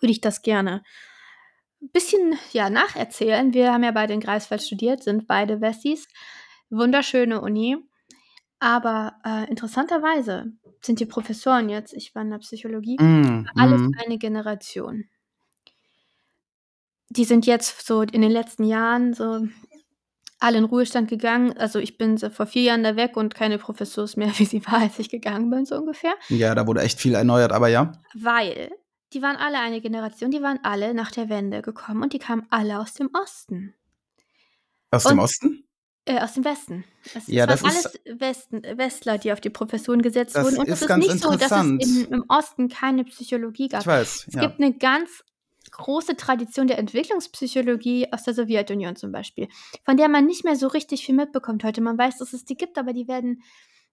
würde 0.00 0.12
ich 0.12 0.20
das 0.20 0.42
gerne 0.42 0.82
ein 1.82 1.90
bisschen 1.92 2.38
ja, 2.52 2.70
nacherzählen. 2.70 3.54
Wir 3.54 3.72
haben 3.72 3.84
ja 3.84 3.90
beide 3.90 4.12
in 4.12 4.20
Greifswald 4.20 4.62
studiert, 4.62 5.02
sind 5.02 5.26
beide 5.26 5.60
Wessis. 5.60 6.08
Wunderschöne 6.68 7.40
Uni. 7.40 7.76
Aber 8.58 9.14
äh, 9.24 9.48
interessanterweise 9.48 10.52
sind 10.82 11.00
die 11.00 11.06
Professoren 11.06 11.68
jetzt, 11.68 11.94
ich 11.94 12.14
war 12.14 12.22
in 12.22 12.30
der 12.30 12.38
Psychologie, 12.38 12.96
mm, 13.00 13.48
alles 13.56 13.80
mm. 13.80 13.92
eine 14.04 14.18
Generation. 14.18 15.04
Die 17.08 17.24
sind 17.24 17.46
jetzt 17.46 17.86
so 17.86 18.02
in 18.02 18.20
den 18.20 18.30
letzten 18.30 18.64
Jahren 18.64 19.14
so 19.14 19.46
alle 20.40 20.58
in 20.58 20.64
Ruhestand 20.64 21.08
gegangen. 21.08 21.56
Also 21.56 21.78
ich 21.78 21.96
bin 21.98 22.16
so 22.16 22.30
vor 22.30 22.46
vier 22.46 22.62
Jahren 22.62 22.82
da 22.82 22.96
weg 22.96 23.16
und 23.16 23.34
keine 23.34 23.58
Professur 23.58 24.04
ist 24.04 24.16
mehr, 24.16 24.32
wie 24.38 24.44
sie 24.46 24.64
war, 24.66 24.80
als 24.80 24.98
ich 24.98 25.08
gegangen 25.10 25.50
bin, 25.50 25.64
so 25.66 25.76
ungefähr. 25.76 26.14
Ja, 26.28 26.54
da 26.54 26.66
wurde 26.66 26.80
echt 26.82 26.98
viel 27.00 27.14
erneuert, 27.14 27.52
aber 27.52 27.68
ja. 27.68 27.92
Weil 28.14 28.70
die 29.12 29.22
waren 29.22 29.36
alle 29.36 29.58
eine 29.58 29.80
Generation, 29.80 30.30
die 30.30 30.42
waren 30.42 30.58
alle 30.62 30.94
nach 30.94 31.10
der 31.10 31.28
Wende 31.28 31.62
gekommen 31.62 32.02
und 32.02 32.12
die 32.12 32.18
kamen 32.18 32.46
alle 32.50 32.78
aus 32.80 32.94
dem 32.94 33.10
Osten. 33.12 33.74
Aus 34.90 35.04
dem 35.04 35.18
Und- 35.18 35.24
Osten? 35.24 35.64
Äh, 36.06 36.18
aus 36.20 36.32
dem 36.32 36.44
Westen. 36.44 36.84
Es, 37.14 37.26
Ja, 37.28 37.44
es 37.44 37.62
waren 37.62 37.74
das 37.74 37.86
alles 37.86 38.00
Westen, 38.20 38.62
Westler, 38.78 39.18
die 39.18 39.32
auf 39.32 39.40
die 39.40 39.50
Professuren 39.50 40.00
gesetzt 40.00 40.34
Das 40.34 40.44
wurden. 40.46 40.58
Und 40.58 40.66
ist 40.66 40.74
es 40.76 40.80
ist 40.82 40.88
ganz 40.88 41.06
nicht 41.06 41.22
so, 41.22 41.30
dass 41.36 41.50
es 41.52 41.60
in, 41.60 42.06
im 42.10 42.24
Osten 42.28 42.68
keine 42.70 43.04
Psychologie 43.04 43.68
gab. 43.68 43.82
Ich 43.82 43.86
weiß, 43.86 44.24
Es 44.28 44.34
ja. 44.34 44.40
gibt 44.40 44.60
eine 44.60 44.72
ganz 44.72 45.22
große 45.70 46.16
Tradition 46.16 46.66
der 46.66 46.78
Entwicklungspsychologie 46.78 48.12
aus 48.12 48.22
der 48.24 48.34
Sowjetunion 48.34 48.96
zum 48.96 49.12
Beispiel, 49.12 49.48
von 49.84 49.96
der 49.96 50.08
man 50.08 50.26
nicht 50.26 50.44
mehr 50.44 50.56
so 50.56 50.68
richtig 50.68 51.04
viel 51.04 51.14
mitbekommt 51.14 51.64
heute. 51.64 51.80
Man 51.80 51.98
weiß, 51.98 52.18
dass 52.18 52.32
es 52.32 52.44
die 52.44 52.56
gibt, 52.56 52.78
aber 52.78 52.92
die 52.92 53.08
werden, 53.08 53.42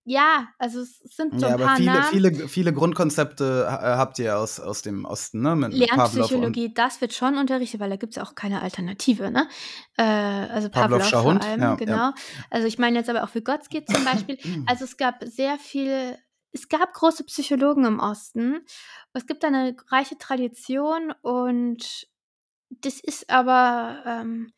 ja, 0.10 0.48
also 0.58 0.80
es 0.80 1.00
sind 1.00 1.38
so 1.38 1.48
Ja, 1.48 1.54
ein 1.54 1.56
aber 1.56 1.66
paar 1.66 1.76
viele, 1.78 1.92
Namen. 1.92 2.06
viele, 2.10 2.48
viele 2.48 2.72
Grundkonzepte 2.74 3.68
ha- 3.70 3.98
habt 3.98 4.20
ihr 4.20 4.38
aus, 4.38 4.60
aus 4.62 4.82
dem 4.82 5.04
Osten, 5.04 5.42
ne? 5.42 5.56
Mit 5.58 5.74
Lernpsychologie, 5.74 6.74
das 6.74 7.02
wird 7.02 7.14
schon 7.14 7.38
unterrichtet, 7.38 7.82
weil 7.82 7.90
da 7.90 7.98
gibt 7.98 8.16
es 8.16 8.24
auch 8.24 8.34
keine 8.34 8.62
Alternative, 8.62 9.30
ne? 9.32 9.50
Äh, 9.98 10.04
also 10.04 10.70
Pavlov 10.70 11.04
vor 11.10 11.42
allem, 11.42 11.60
ja, 11.60 11.68
ja. 11.72 11.76
genau. 11.76 12.12
Also 12.50 12.68
ich 12.68 12.78
meine 12.78 12.98
jetzt 13.00 13.10
aber 13.10 13.24
auch 13.26 13.36
Vygotsky 13.36 13.84
zum 13.84 14.06
Beispiel. 14.06 14.38
Also 14.66 14.86
es 14.86 14.96
gab 14.98 15.24
sehr 15.26 15.58
viel, 15.58 16.18
es 16.52 16.70
gab 16.70 16.94
große 16.94 17.24
Psychologen 17.26 17.86
im 17.86 18.00
Osten. 18.00 18.66
Es 19.14 19.26
gibt 19.26 19.44
da 19.44 19.48
eine 19.48 19.76
reiche 19.90 20.18
Tradition 20.18 21.14
und 21.22 22.08
das 22.70 23.00
ist 23.00 23.30
aber, 23.30 24.04
ähm, 24.06 24.52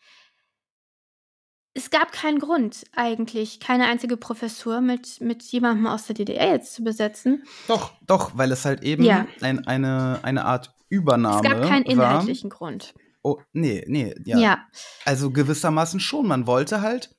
es 1.73 1.91
gab 1.91 2.11
keinen 2.11 2.39
Grund 2.39 2.83
eigentlich, 2.95 3.59
keine 3.59 3.85
einzige 3.85 4.17
Professur 4.17 4.81
mit, 4.81 5.21
mit 5.21 5.43
jemandem 5.43 5.87
aus 5.87 6.07
der 6.07 6.15
DDR 6.15 6.49
jetzt 6.49 6.73
zu 6.73 6.83
besetzen. 6.83 7.43
Doch, 7.67 7.93
doch, 8.01 8.31
weil 8.37 8.51
es 8.51 8.65
halt 8.65 8.81
eben 8.83 9.03
Ja. 9.03 9.27
ein, 9.41 9.65
eine, 9.67 10.19
eine 10.23 10.45
Art 10.45 10.73
Übernahme 10.89 11.47
Es 11.47 11.53
gab 11.53 11.61
keinen 11.69 11.85
war. 11.85 11.91
inhaltlichen 11.93 12.49
Grund. 12.49 12.95
Oh, 13.21 13.39
nee, 13.53 13.83
nee, 13.87 14.15
ja. 14.25 14.39
ja. 14.39 14.67
Also 15.05 15.29
gewissermaßen 15.31 15.99
schon. 15.99 16.27
Man 16.27 16.47
wollte 16.47 16.81
halt 16.81 17.15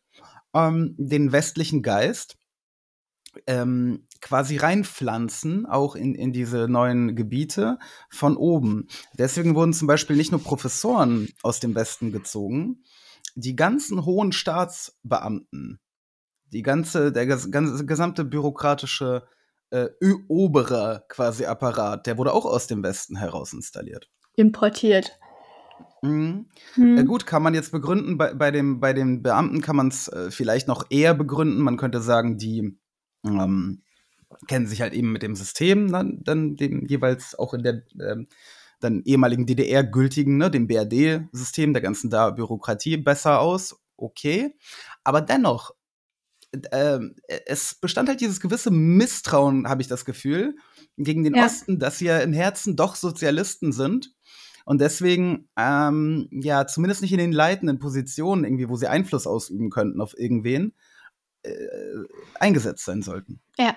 ähm, 0.54 0.96
den 0.98 1.30
westlichen 1.30 1.82
Geist 1.82 2.36
ähm, 3.46 4.06
quasi 4.20 4.56
reinpflanzen, 4.56 5.66
auch 5.66 5.94
in, 5.96 6.14
in 6.14 6.32
diese 6.32 6.68
neuen 6.68 7.16
Gebiete 7.16 7.78
von 8.10 8.36
oben. 8.36 8.88
Deswegen 9.14 9.54
wurden 9.54 9.72
zum 9.72 9.88
Beispiel 9.88 10.16
nicht 10.16 10.30
nur 10.30 10.42
Professoren 10.42 11.28
aus 11.42 11.60
dem 11.60 11.74
Westen 11.74 12.12
gezogen, 12.12 12.82
die 13.34 13.56
ganzen 13.56 14.04
hohen 14.04 14.32
Staatsbeamten, 14.32 15.80
die 16.52 16.62
ganze, 16.62 17.12
der 17.12 17.26
ganze 17.26 17.86
gesamte 17.86 18.24
bürokratische 18.24 19.24
äh, 19.70 19.88
obere 20.28 21.04
quasi 21.08 21.46
Apparat, 21.46 22.06
der 22.06 22.18
wurde 22.18 22.32
auch 22.32 22.44
aus 22.44 22.66
dem 22.66 22.82
Westen 22.82 23.16
heraus 23.16 23.52
installiert. 23.52 24.10
Importiert. 24.36 25.18
Mhm. 26.02 26.46
Hm. 26.74 26.98
Äh, 26.98 27.04
gut, 27.04 27.26
kann 27.26 27.42
man 27.42 27.54
jetzt 27.54 27.72
begründen, 27.72 28.18
bei, 28.18 28.34
bei, 28.34 28.50
dem, 28.50 28.80
bei 28.80 28.92
den 28.92 29.22
Beamten 29.22 29.60
kann 29.60 29.76
man 29.76 29.88
es 29.88 30.08
äh, 30.08 30.30
vielleicht 30.30 30.66
noch 30.66 30.84
eher 30.90 31.14
begründen. 31.14 31.60
Man 31.60 31.76
könnte 31.76 32.00
sagen, 32.00 32.38
die 32.38 32.78
ähm, 33.24 33.82
kennen 34.46 34.66
sich 34.66 34.80
halt 34.80 34.94
eben 34.94 35.12
mit 35.12 35.22
dem 35.22 35.34
System, 35.34 35.90
dann, 35.90 36.22
dann 36.22 36.56
dem 36.56 36.86
jeweils 36.86 37.38
auch 37.38 37.54
in 37.54 37.62
der 37.62 37.82
ähm, 38.00 38.28
dann 38.80 39.02
ehemaligen 39.04 39.46
DDR 39.46 39.84
gültigen, 39.84 40.38
ne, 40.38 40.50
dem 40.50 40.66
BRD-System, 40.66 41.74
der 41.74 41.82
ganzen 41.82 42.08
da 42.10 42.30
Bürokratie 42.30 42.96
besser 42.96 43.40
aus. 43.40 43.78
Okay. 43.96 44.56
Aber 45.04 45.20
dennoch, 45.20 45.74
ähm, 46.72 47.14
es 47.46 47.74
bestand 47.74 48.08
halt 48.08 48.20
dieses 48.20 48.40
gewisse 48.40 48.70
Misstrauen, 48.70 49.68
habe 49.68 49.82
ich 49.82 49.88
das 49.88 50.04
Gefühl, 50.04 50.56
gegen 50.96 51.24
den 51.24 51.34
Ja. 51.34 51.44
Osten, 51.44 51.78
dass 51.78 51.98
sie 51.98 52.06
ja 52.06 52.18
im 52.20 52.32
Herzen 52.32 52.76
doch 52.76 52.96
Sozialisten 52.96 53.72
sind 53.72 54.12
und 54.64 54.80
deswegen, 54.80 55.48
ähm, 55.56 56.28
ja, 56.30 56.66
zumindest 56.66 57.02
nicht 57.02 57.12
in 57.12 57.18
den 57.18 57.32
leitenden 57.32 57.78
Positionen, 57.78 58.44
irgendwie, 58.44 58.68
wo 58.68 58.76
sie 58.76 58.88
Einfluss 58.88 59.26
ausüben 59.26 59.70
könnten 59.70 60.00
auf 60.00 60.18
irgendwen, 60.18 60.74
äh, 61.42 62.04
eingesetzt 62.38 62.84
sein 62.84 63.02
sollten. 63.02 63.40
Ja. 63.58 63.76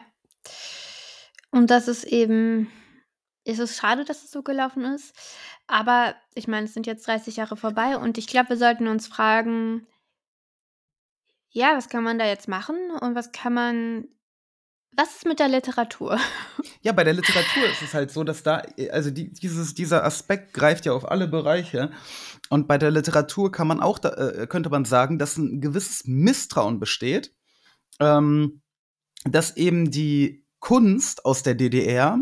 Und 1.51 1.69
das 1.69 1.87
ist 1.87 2.03
eben, 2.03 2.71
es 3.45 3.59
ist 3.59 3.77
schade, 3.77 4.05
dass 4.05 4.23
es 4.23 4.31
so 4.31 4.41
gelaufen 4.41 4.85
ist. 4.85 5.13
Aber 5.67 6.15
ich 6.33 6.47
meine, 6.47 6.65
es 6.65 6.73
sind 6.73 6.87
jetzt 6.87 7.07
30 7.07 7.37
Jahre 7.37 7.57
vorbei 7.57 7.97
und 7.97 8.17
ich 8.17 8.27
glaube, 8.27 8.49
wir 8.49 8.57
sollten 8.57 8.87
uns 8.87 9.07
fragen, 9.07 9.87
ja, 11.49 11.77
was 11.77 11.87
kann 11.87 12.03
man 12.03 12.17
da 12.19 12.25
jetzt 12.25 12.47
machen 12.47 12.75
und 12.99 13.15
was 13.15 13.31
kann 13.31 13.53
man, 13.53 14.07
was 14.95 15.15
ist 15.15 15.25
mit 15.25 15.39
der 15.39 15.47
Literatur? 15.47 16.19
Ja, 16.81 16.91
bei 16.91 17.05
der 17.05 17.13
Literatur 17.13 17.63
ist 17.71 17.81
es 17.81 17.93
halt 17.93 18.11
so, 18.11 18.25
dass 18.25 18.43
da, 18.43 18.61
also 18.91 19.09
die, 19.09 19.31
dieses, 19.31 19.73
dieser 19.73 20.03
Aspekt 20.03 20.53
greift 20.53 20.85
ja 20.85 20.91
auf 20.91 21.09
alle 21.09 21.29
Bereiche. 21.29 21.91
Und 22.49 22.67
bei 22.67 22.77
der 22.77 22.91
Literatur 22.91 23.53
kann 23.53 23.69
man 23.69 23.79
auch, 23.79 23.99
da, 23.99 24.09
äh, 24.09 24.47
könnte 24.47 24.69
man 24.69 24.83
sagen, 24.83 25.17
dass 25.17 25.37
ein 25.37 25.61
gewisses 25.61 26.03
Misstrauen 26.05 26.81
besteht, 26.81 27.33
ähm, 27.99 28.61
dass 29.25 29.55
eben 29.57 29.91
die 29.91 30.45
Kunst 30.59 31.25
aus 31.25 31.43
der 31.43 31.55
DDR 31.55 32.19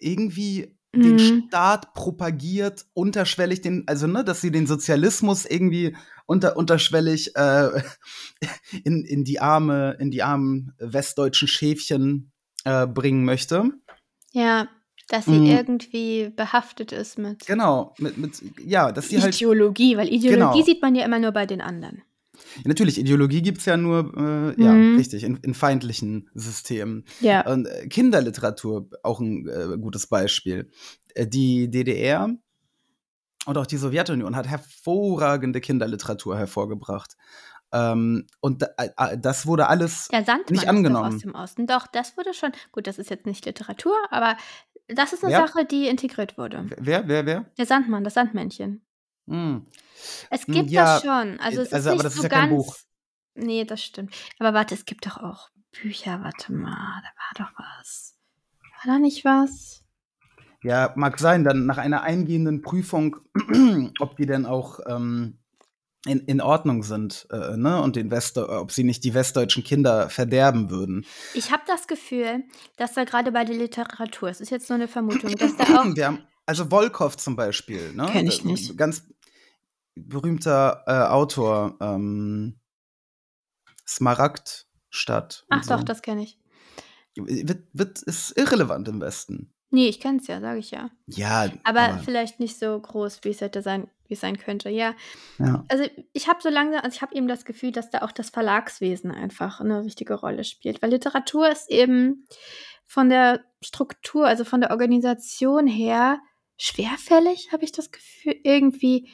irgendwie 0.00 0.76
den 0.94 1.14
Mhm. 1.14 1.18
Staat 1.18 1.94
propagiert, 1.94 2.84
unterschwellig 2.92 3.62
den, 3.62 3.84
also 3.86 4.06
ne, 4.06 4.24
dass 4.24 4.42
sie 4.42 4.50
den 4.50 4.66
Sozialismus 4.66 5.46
irgendwie 5.46 5.96
unter, 6.26 6.56
unterschwellig 6.56 7.34
äh, 7.34 7.82
in, 8.84 9.04
in 9.04 9.24
die 9.24 9.40
arme, 9.40 9.96
in 9.98 10.10
die 10.10 10.22
armen 10.22 10.74
westdeutschen 10.78 11.48
Schäfchen 11.48 12.30
äh, 12.64 12.86
bringen 12.86 13.24
möchte. 13.24 13.70
Ja, 14.32 14.68
dass 15.08 15.24
sie 15.26 15.38
Mhm. 15.38 15.46
irgendwie 15.46 16.28
behaftet 16.30 16.92
ist 16.92 17.18
mit 17.18 17.46
Genau, 17.46 17.94
mit, 17.98 18.18
mit 18.18 18.42
ja, 18.64 18.92
dass 18.92 19.08
sie 19.08 19.20
halt 19.20 19.34
Ideologie, 19.34 19.96
weil 19.96 20.08
Ideologie 20.08 20.58
Genau. 20.58 20.62
sieht 20.62 20.82
man 20.82 20.94
ja 20.94 21.04
immer 21.04 21.18
nur 21.18 21.32
bei 21.32 21.46
den 21.46 21.60
anderen. 21.60 22.02
Natürlich 22.64 22.98
Ideologie 22.98 23.42
gibt's 23.42 23.64
ja 23.64 23.76
nur 23.76 24.12
äh, 24.16 24.62
ja 24.62 24.72
Mhm. 24.72 24.96
richtig 24.96 25.24
in, 25.24 25.36
in 25.38 25.54
feindlichen 25.54 26.30
Systemen. 26.34 27.04
Ja. 27.20 27.46
Und 27.50 27.66
äh, 27.66 27.86
Kinderliteratur, 27.88 28.88
auch 29.02 29.20
ein 29.20 29.48
äh, 29.48 29.76
gutes 29.78 30.06
Beispiel. 30.06 30.70
Äh, 31.14 31.26
Die 31.26 31.70
DDR 31.70 32.28
und 33.46 33.58
auch 33.58 33.66
die 33.66 33.76
Sowjetunion 33.76 34.36
hat 34.36 34.46
hervorragende 34.46 35.60
Kinderliteratur 35.60 36.38
hervorgebracht. 36.38 37.16
Ähm, 37.72 38.26
und 38.40 38.62
da, 38.62 38.68
äh, 38.76 39.16
das 39.18 39.46
wurde 39.46 39.66
alles 39.68 40.08
Der 40.12 40.24
Sandmann 40.24 40.44
nicht 40.52 40.62
ist 40.64 40.68
angenommen. 40.68 41.08
doch 41.10 41.16
aus 41.16 41.22
dem 41.22 41.34
Osten. 41.34 41.66
Doch, 41.66 41.86
das 41.86 42.16
wurde 42.16 42.34
schon. 42.34 42.52
Gut, 42.70 42.86
das 42.86 42.98
ist 42.98 43.08
jetzt 43.10 43.24
nicht 43.26 43.44
Literatur, 43.46 43.96
aber 44.10 44.36
das 44.88 45.12
ist 45.14 45.24
eine 45.24 45.32
Wer? 45.32 45.46
Sache, 45.46 45.64
die 45.64 45.88
integriert 45.88 46.36
wurde. 46.36 46.66
Wer, 46.78 47.08
wer, 47.08 47.24
wer? 47.24 47.46
Der 47.56 47.64
Sandmann, 47.66 48.04
das 48.04 48.14
Sandmännchen. 48.14 48.82
Hm. 49.32 49.66
Es 50.30 50.46
Mm, 50.46 50.52
gibt 50.52 50.70
ja, 50.70 50.84
das 50.94 51.02
schon. 51.02 51.40
Also 51.40 51.62
es 51.62 51.68
ist 51.68 51.74
also, 51.74 51.88
aber 51.90 51.94
nicht 51.96 52.04
das 52.06 52.12
ist 52.14 52.18
so 52.18 52.22
ja 52.24 52.28
kein 52.28 52.48
ganz. 52.50 52.50
Buch. 52.50 52.76
Nee, 53.34 53.64
das 53.64 53.82
stimmt. 53.82 54.14
Aber 54.38 54.52
warte, 54.52 54.74
es 54.74 54.84
gibt 54.84 55.06
doch 55.06 55.16
auch 55.16 55.48
Bücher. 55.72 56.20
Warte 56.22 56.52
mal, 56.52 57.02
da 57.02 57.44
war 57.44 57.46
doch 57.46 57.52
was. 57.58 58.14
War 58.84 58.94
da 58.94 58.98
nicht 58.98 59.24
was? 59.24 59.84
Ja, 60.62 60.92
mag 60.96 61.18
sein, 61.18 61.44
dann 61.44 61.66
nach 61.66 61.78
einer 61.78 62.02
eingehenden 62.02 62.62
Prüfung, 62.62 63.16
ob 64.00 64.16
die 64.16 64.26
denn 64.26 64.46
auch 64.46 64.80
ähm, 64.86 65.38
in, 66.06 66.20
in 66.20 66.40
Ordnung 66.40 66.82
sind, 66.82 67.26
äh, 67.30 67.56
ne? 67.56 67.80
Und 67.80 67.96
den 67.96 68.10
West 68.10 68.36
ob 68.38 68.70
sie 68.70 68.84
nicht 68.84 69.02
die 69.04 69.14
westdeutschen 69.14 69.64
Kinder 69.64 70.08
verderben 70.10 70.70
würden. 70.70 71.06
Ich 71.34 71.50
habe 71.52 71.62
das 71.66 71.86
Gefühl, 71.86 72.44
dass 72.76 72.92
da 72.94 73.04
gerade 73.04 73.32
bei 73.32 73.44
der 73.44 73.56
Literatur, 73.56 74.28
es 74.28 74.40
ist 74.40 74.50
jetzt 74.50 74.68
nur 74.68 74.76
eine 74.76 74.88
Vermutung, 74.88 75.34
dass 75.36 75.56
da 75.56 75.64
auch. 75.80 75.96
Wir 75.96 76.06
haben, 76.06 76.18
also 76.46 76.70
Wolkow 76.70 77.16
zum 77.16 77.34
Beispiel, 77.34 77.92
ne? 77.94 78.06
Kenn 78.12 78.26
ich 78.26 78.44
Äh, 78.44 78.48
nicht. 78.48 78.76
Ganz 78.76 79.11
berühmter 79.94 80.84
äh, 80.86 81.10
Autor, 81.12 81.76
ähm, 81.80 82.58
Smaragdstadt. 83.86 85.46
Ach 85.50 85.66
doch, 85.66 85.78
so. 85.78 85.84
das 85.84 86.02
kenne 86.02 86.22
ich. 86.22 86.38
wird, 87.14 87.64
wird, 87.72 88.02
ist 88.02 88.36
irrelevant 88.36 88.88
im 88.88 89.00
Westen. 89.00 89.52
Nee, 89.70 89.88
ich 89.88 90.00
kenne 90.00 90.18
es 90.18 90.26
ja, 90.26 90.40
sage 90.40 90.58
ich 90.58 90.70
ja. 90.70 90.90
Ja, 91.06 91.50
Aber, 91.64 91.98
vielleicht 92.04 92.40
nicht 92.40 92.58
so 92.58 92.78
groß, 92.78 93.20
wie 93.22 93.30
es 93.30 93.40
hätte 93.40 93.62
sein, 93.62 93.88
wie 94.06 94.14
es 94.14 94.20
sein 94.20 94.36
könnte. 94.36 94.68
Ja, 94.68 94.94
ja. 95.38 95.64
also 95.68 95.84
ich 96.12 96.28
habe 96.28 96.42
so 96.42 96.50
langsam, 96.50 96.82
also 96.82 96.94
ich 96.94 97.00
habe 97.00 97.14
eben 97.14 97.26
das 97.26 97.46
Gefühl, 97.46 97.72
dass 97.72 97.88
da 97.88 98.02
auch 98.02 98.12
das 98.12 98.28
Verlagswesen 98.28 99.10
einfach 99.10 99.60
eine 99.60 99.86
wichtige 99.86 100.12
Rolle 100.14 100.44
spielt, 100.44 100.82
weil 100.82 100.90
Literatur 100.90 101.50
ist 101.50 101.70
eben 101.70 102.26
von 102.84 103.08
der 103.08 103.44
Struktur, 103.62 104.26
also 104.26 104.44
von 104.44 104.60
der 104.60 104.72
Organisation 104.72 105.66
her 105.66 106.18
schwerfällig, 106.58 107.50
habe 107.50 107.64
ich 107.64 107.72
das 107.72 107.90
Gefühl, 107.90 108.36
irgendwie. 108.44 109.08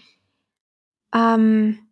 Ähm, 1.15 1.89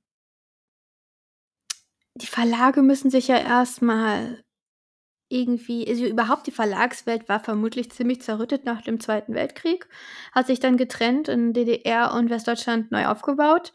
die 2.14 2.26
Verlage 2.26 2.82
müssen 2.82 3.10
sich 3.10 3.28
ja 3.28 3.38
erstmal 3.38 4.42
irgendwie, 5.28 5.86
also 5.88 6.04
überhaupt 6.04 6.46
die 6.46 6.52
Verlagswelt 6.52 7.28
war 7.28 7.40
vermutlich 7.40 7.90
ziemlich 7.90 8.22
zerrüttet 8.22 8.64
nach 8.64 8.82
dem 8.82 9.00
Zweiten 9.00 9.34
Weltkrieg, 9.34 9.88
hat 10.32 10.46
sich 10.46 10.60
dann 10.60 10.76
getrennt 10.76 11.28
in 11.28 11.52
DDR 11.52 12.14
und 12.14 12.30
Westdeutschland 12.30 12.92
neu 12.92 13.06
aufgebaut. 13.06 13.72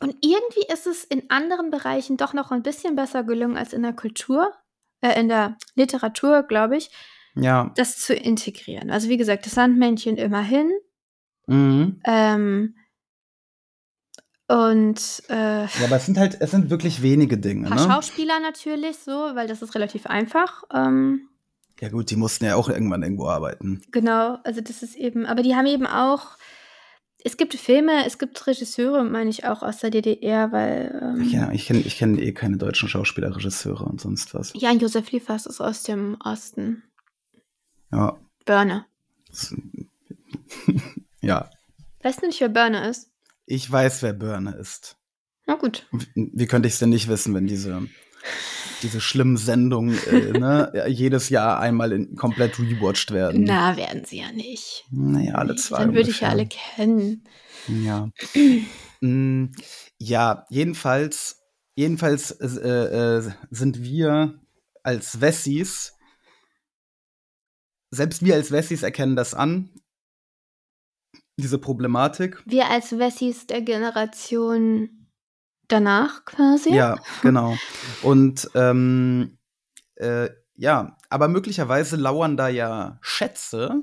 Und 0.00 0.16
irgendwie 0.20 0.64
ist 0.72 0.86
es 0.86 1.04
in 1.04 1.30
anderen 1.30 1.70
Bereichen 1.70 2.16
doch 2.16 2.32
noch 2.32 2.50
ein 2.50 2.62
bisschen 2.62 2.96
besser 2.96 3.24
gelungen 3.24 3.56
als 3.56 3.72
in 3.72 3.82
der 3.82 3.94
Kultur, 3.94 4.52
äh, 5.00 5.18
in 5.18 5.28
der 5.28 5.56
Literatur, 5.74 6.42
glaube 6.42 6.76
ich, 6.76 6.90
ja. 7.34 7.72
das 7.76 7.98
zu 7.98 8.14
integrieren. 8.14 8.90
Also 8.90 9.08
wie 9.08 9.16
gesagt, 9.16 9.46
das 9.46 9.54
Sandmännchen 9.54 10.16
immerhin. 10.16 10.70
Mhm. 11.46 12.00
Ähm, 12.04 12.76
und 14.48 15.22
äh, 15.28 15.64
Ja, 15.64 15.68
aber 15.84 15.96
es 15.96 16.06
sind 16.06 16.18
halt, 16.18 16.38
es 16.40 16.50
sind 16.52 16.70
wirklich 16.70 17.02
wenige 17.02 17.38
Dinge, 17.38 17.66
ein 17.66 17.76
paar 17.76 17.86
ne? 17.86 17.92
Schauspieler 17.92 18.38
natürlich 18.40 18.98
so, 18.98 19.12
weil 19.34 19.48
das 19.48 19.62
ist 19.62 19.74
relativ 19.74 20.06
einfach. 20.06 20.64
Ähm, 20.72 21.28
Ja 21.80 21.88
gut, 21.88 22.10
die 22.10 22.16
mussten 22.16 22.44
ja 22.44 22.56
auch 22.56 22.68
irgendwann 22.68 23.02
irgendwo 23.02 23.28
arbeiten. 23.28 23.82
Genau, 23.90 24.38
also 24.44 24.60
das 24.60 24.82
ist 24.82 24.94
eben, 24.96 25.26
aber 25.26 25.42
die 25.42 25.54
haben 25.56 25.66
eben 25.66 25.86
auch, 25.86 26.36
es 27.24 27.36
gibt 27.36 27.54
Filme, 27.54 28.06
es 28.06 28.18
gibt 28.18 28.46
Regisseure, 28.46 29.02
meine 29.04 29.30
ich 29.30 29.44
auch 29.44 29.62
aus 29.64 29.78
der 29.78 29.90
DDR, 29.90 30.52
weil 30.52 30.96
ähm, 31.02 31.28
Ja, 31.28 31.50
ich 31.50 31.66
kenne 31.66 31.80
ich 31.80 31.96
kenn 31.96 32.16
eh 32.18 32.32
keine 32.32 32.56
deutschen 32.56 32.88
Schauspieler, 32.88 33.34
Regisseure 33.34 33.84
und 33.84 34.00
sonst 34.00 34.32
was. 34.34 34.52
Jan 34.54 34.78
Josef 34.78 35.10
Liefers 35.10 35.46
ist 35.46 35.60
aus 35.60 35.82
dem 35.82 36.16
Osten. 36.24 36.84
Ja. 37.90 38.16
Börne. 38.44 38.84
Ja. 41.20 41.50
Weißt 42.02 42.22
du 42.22 42.26
nicht, 42.26 42.40
wer 42.40 42.48
Börne 42.48 42.88
ist? 42.88 43.10
Ich 43.46 43.70
weiß, 43.70 44.02
wer 44.02 44.12
Börne 44.12 44.56
ist. 44.56 44.96
Na 45.46 45.54
gut. 45.54 45.86
Wie, 45.92 46.30
wie 46.34 46.46
könnte 46.46 46.66
ich 46.66 46.74
es 46.74 46.80
denn 46.80 46.88
nicht 46.88 47.08
wissen, 47.08 47.32
wenn 47.34 47.46
diese, 47.46 47.86
diese 48.82 49.00
schlimmen 49.00 49.36
Sendungen 49.36 49.96
äh, 50.06 50.38
ne, 50.38 50.86
jedes 50.88 51.28
Jahr 51.28 51.60
einmal 51.60 51.92
in, 51.92 52.16
komplett 52.16 52.58
rewatcht 52.58 53.12
werden? 53.12 53.44
Na, 53.44 53.76
werden 53.76 54.04
sie 54.04 54.18
ja 54.18 54.32
nicht. 54.32 54.84
Naja, 54.90 55.36
alle 55.36 55.54
zwei. 55.54 55.78
Dann 55.78 55.94
würde 55.94 56.10
ich 56.10 56.20
ja 56.20 56.30
alle 56.30 56.46
kennen. 56.46 57.24
Ja. 57.68 58.10
Mm, 59.00 59.52
ja, 59.98 60.46
jedenfalls, 60.50 61.42
jedenfalls 61.74 62.30
äh, 62.32 63.18
äh, 63.18 63.30
sind 63.50 63.82
wir 63.82 64.40
als 64.82 65.20
Wessis, 65.20 65.92
selbst 67.90 68.24
wir 68.24 68.34
als 68.34 68.50
Wessis 68.50 68.82
erkennen 68.82 69.16
das 69.16 69.34
an, 69.34 69.70
diese 71.36 71.58
Problematik. 71.58 72.42
Wir 72.46 72.68
als 72.70 72.98
Wessis 72.98 73.46
der 73.46 73.62
Generation 73.62 75.08
danach 75.68 76.24
quasi. 76.24 76.74
Ja, 76.74 76.98
genau. 77.22 77.56
Und 78.02 78.50
ähm, 78.54 79.38
äh, 79.96 80.30
ja, 80.54 80.96
aber 81.10 81.28
möglicherweise 81.28 81.96
lauern 81.96 82.36
da 82.36 82.48
ja 82.48 82.98
Schätze, 83.02 83.82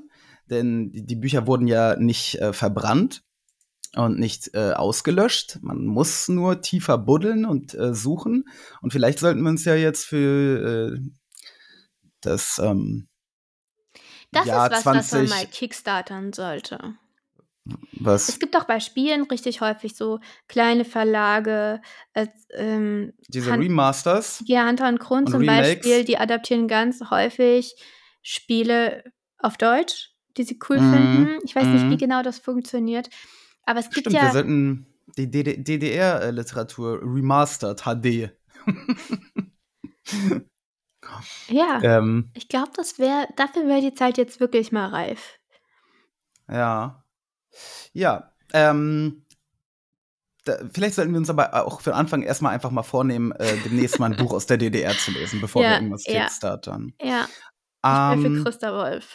denn 0.50 0.90
die, 0.90 1.06
die 1.06 1.16
Bücher 1.16 1.46
wurden 1.46 1.68
ja 1.68 1.96
nicht 1.96 2.36
äh, 2.40 2.52
verbrannt 2.52 3.22
und 3.94 4.18
nicht 4.18 4.52
äh, 4.54 4.72
ausgelöscht. 4.72 5.58
Man 5.62 5.86
muss 5.86 6.28
nur 6.28 6.60
tiefer 6.60 6.98
buddeln 6.98 7.44
und 7.44 7.74
äh, 7.74 7.94
suchen. 7.94 8.48
Und 8.82 8.92
vielleicht 8.92 9.20
sollten 9.20 9.42
wir 9.42 9.50
uns 9.50 9.64
ja 9.64 9.76
jetzt 9.76 10.04
für 10.04 10.96
äh, 10.96 11.00
das 12.20 12.58
ähm, 12.58 13.08
Das 14.32 14.46
Jahr 14.46 14.66
ist 14.66 14.84
was, 14.84 14.86
was 14.86 14.94
man 14.94 15.04
20 15.04 15.30
mal 15.30 15.46
kickstartern 15.46 16.32
sollte. 16.32 16.96
Was 18.00 18.28
Es 18.28 18.38
gibt 18.38 18.56
auch 18.56 18.64
bei 18.64 18.80
Spielen 18.80 19.22
richtig 19.24 19.60
häufig 19.60 19.96
so 19.96 20.20
kleine 20.48 20.84
Verlage, 20.84 21.80
äh, 22.12 22.26
ähm, 22.52 23.12
diese 23.28 23.50
Han- 23.52 23.60
Remasters. 23.60 24.42
ja, 24.46 24.66
Hunter 24.68 24.88
und 24.88 25.10
Und 25.10 25.30
zum 25.30 25.40
Remakes. 25.40 25.68
Beispiel, 25.68 26.04
die 26.04 26.18
adaptieren 26.18 26.68
ganz 26.68 27.00
häufig 27.10 27.74
Spiele 28.22 29.04
auf 29.38 29.56
Deutsch, 29.56 30.10
die 30.36 30.44
sie 30.44 30.58
cool 30.68 30.78
Mhm, 30.78 30.90
finden. 30.90 31.38
Ich 31.44 31.54
weiß 31.54 31.66
nicht, 31.68 31.84
wie 31.90 31.94
mhm. 31.94 31.98
genau 31.98 32.22
das 32.22 32.38
funktioniert. 32.38 33.08
Aber 33.64 33.80
es 33.80 33.88
gibt 33.90 34.00
Stimmt, 34.00 34.20
wir 34.22 34.28
ja. 34.28 34.32
sollten 34.32 34.86
die 35.16 35.30
DDR-Literatur 35.30 37.00
remastered 37.02 37.82
HD. 37.82 38.30
Ja, 41.48 41.80
ähm, 41.82 42.30
ich 42.34 42.48
glaube, 42.48 42.70
das 42.76 42.98
wäre, 42.98 43.28
dafür 43.36 43.66
wäre 43.66 43.80
die 43.80 43.94
Zeit 43.94 44.18
jetzt 44.18 44.40
wirklich 44.40 44.72
mal 44.72 44.88
reif. 44.88 45.38
Ja. 46.48 47.03
Ja. 47.92 48.32
Ähm, 48.52 49.24
da, 50.44 50.56
vielleicht 50.72 50.94
sollten 50.94 51.12
wir 51.12 51.18
uns 51.18 51.30
aber 51.30 51.66
auch 51.66 51.80
für 51.80 51.90
den 51.90 51.96
Anfang 51.96 52.22
erstmal 52.22 52.52
einfach 52.54 52.70
mal 52.70 52.82
vornehmen, 52.82 53.32
äh, 53.32 53.56
demnächst 53.64 53.98
mal 53.98 54.10
ein 54.12 54.16
Buch 54.16 54.32
aus 54.32 54.46
der 54.46 54.58
DDR 54.58 54.96
zu 54.96 55.10
lesen, 55.12 55.40
bevor 55.40 55.62
wir 55.62 55.70
Ja, 55.70 55.74
irgendwas 55.76 56.06
ja. 56.06 56.20
kickstartern. 56.22 56.92
Ja, 57.00 57.26
ich 57.26 58.14
bin 58.14 58.20
für 58.20 58.26
Ähm, 58.38 58.44
Christa 58.44 58.72
Wolf. 58.72 59.08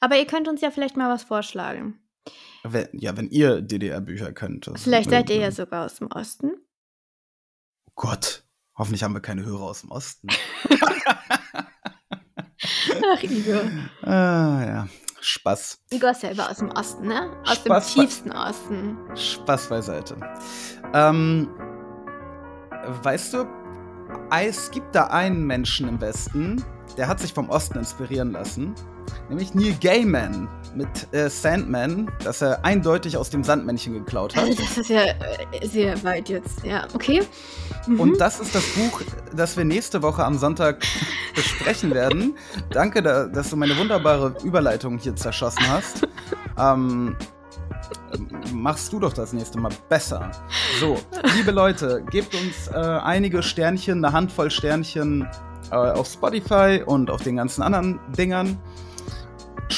Aber 0.00 0.16
ihr 0.18 0.26
könnt 0.26 0.48
uns 0.48 0.60
ja 0.60 0.70
vielleicht 0.70 0.96
mal 0.96 1.08
was 1.12 1.22
vorschlagen. 1.24 2.00
wenn, 2.64 2.88
ja, 2.92 3.16
wenn 3.16 3.28
ihr 3.30 3.62
DDR-Bücher 3.62 4.32
könnt. 4.32 4.70
Vielleicht 4.76 5.08
seid 5.10 5.30
ihr 5.30 5.36
ja 5.36 5.50
sogar 5.52 5.86
aus 5.86 5.94
dem 5.96 6.08
Osten. 6.08 6.50
Oh 7.86 7.92
Gott, 7.94 8.44
hoffentlich 8.76 9.02
haben 9.04 9.14
wir 9.14 9.20
keine 9.20 9.44
Hörer 9.44 9.62
aus 9.62 9.80
dem 9.82 9.90
Osten. 9.90 10.28
Ach, 13.10 13.22
Igor. 13.22 13.62
ah, 14.02 14.62
ja, 14.66 14.88
Spaß. 15.20 15.78
Igor 15.90 16.10
ist 16.10 16.20
selber 16.20 16.50
aus 16.50 16.58
dem 16.58 16.70
Osten, 16.70 17.08
ne? 17.08 17.30
Aus 17.44 17.56
Spaß 17.56 17.94
dem 17.94 18.02
tiefsten 18.02 18.32
Osten. 18.32 18.98
Spaß 19.14 19.68
beiseite. 19.68 20.16
Ähm, 20.94 21.48
weißt 23.02 23.34
du, 23.34 23.46
Es 24.30 24.70
gibt 24.70 24.94
da 24.94 25.08
einen 25.08 25.46
Menschen 25.46 25.88
im 25.88 26.00
Westen, 26.00 26.64
der 26.96 27.08
hat 27.08 27.20
sich 27.20 27.32
vom 27.34 27.50
Osten 27.50 27.78
inspirieren 27.78 28.32
lassen. 28.32 28.74
Nämlich 29.28 29.54
Neil 29.54 29.74
Gaiman 29.80 30.48
mit 30.78 31.12
äh, 31.12 31.28
Sandman, 31.28 32.08
das 32.22 32.40
er 32.40 32.64
eindeutig 32.64 33.16
aus 33.16 33.30
dem 33.30 33.42
Sandmännchen 33.42 33.92
geklaut 33.92 34.34
hat. 34.36 34.48
Das 34.58 34.78
ist 34.78 34.90
ja 34.90 35.02
äh, 35.02 35.66
sehr 35.66 36.02
weit 36.04 36.28
jetzt. 36.28 36.64
Ja, 36.64 36.86
okay. 36.94 37.22
Mhm. 37.86 38.00
Und 38.00 38.20
das 38.20 38.38
ist 38.38 38.54
das 38.54 38.64
Buch, 38.74 39.02
das 39.34 39.56
wir 39.56 39.64
nächste 39.64 40.02
Woche 40.02 40.24
am 40.24 40.38
Sonntag 40.38 40.84
besprechen 41.34 41.92
werden. 41.92 42.36
Danke, 42.70 43.02
da, 43.02 43.26
dass 43.26 43.50
du 43.50 43.56
meine 43.56 43.76
wunderbare 43.76 44.36
Überleitung 44.44 44.98
hier 44.98 45.16
zerschossen 45.16 45.68
hast. 45.68 46.06
Ähm, 46.56 47.16
machst 48.52 48.92
du 48.92 49.00
doch 49.00 49.12
das 49.12 49.32
nächste 49.32 49.58
Mal 49.58 49.72
besser. 49.88 50.30
So, 50.78 50.96
liebe 51.36 51.50
Leute, 51.50 52.04
gebt 52.10 52.34
uns 52.34 52.68
äh, 52.68 52.76
einige 52.76 53.42
Sternchen, 53.42 54.04
eine 54.04 54.12
Handvoll 54.12 54.50
Sternchen 54.50 55.28
äh, 55.70 55.74
auf 55.74 56.06
Spotify 56.06 56.82
und 56.86 57.10
auf 57.10 57.22
den 57.22 57.36
ganzen 57.36 57.62
anderen 57.62 57.98
Dingern. 58.16 58.58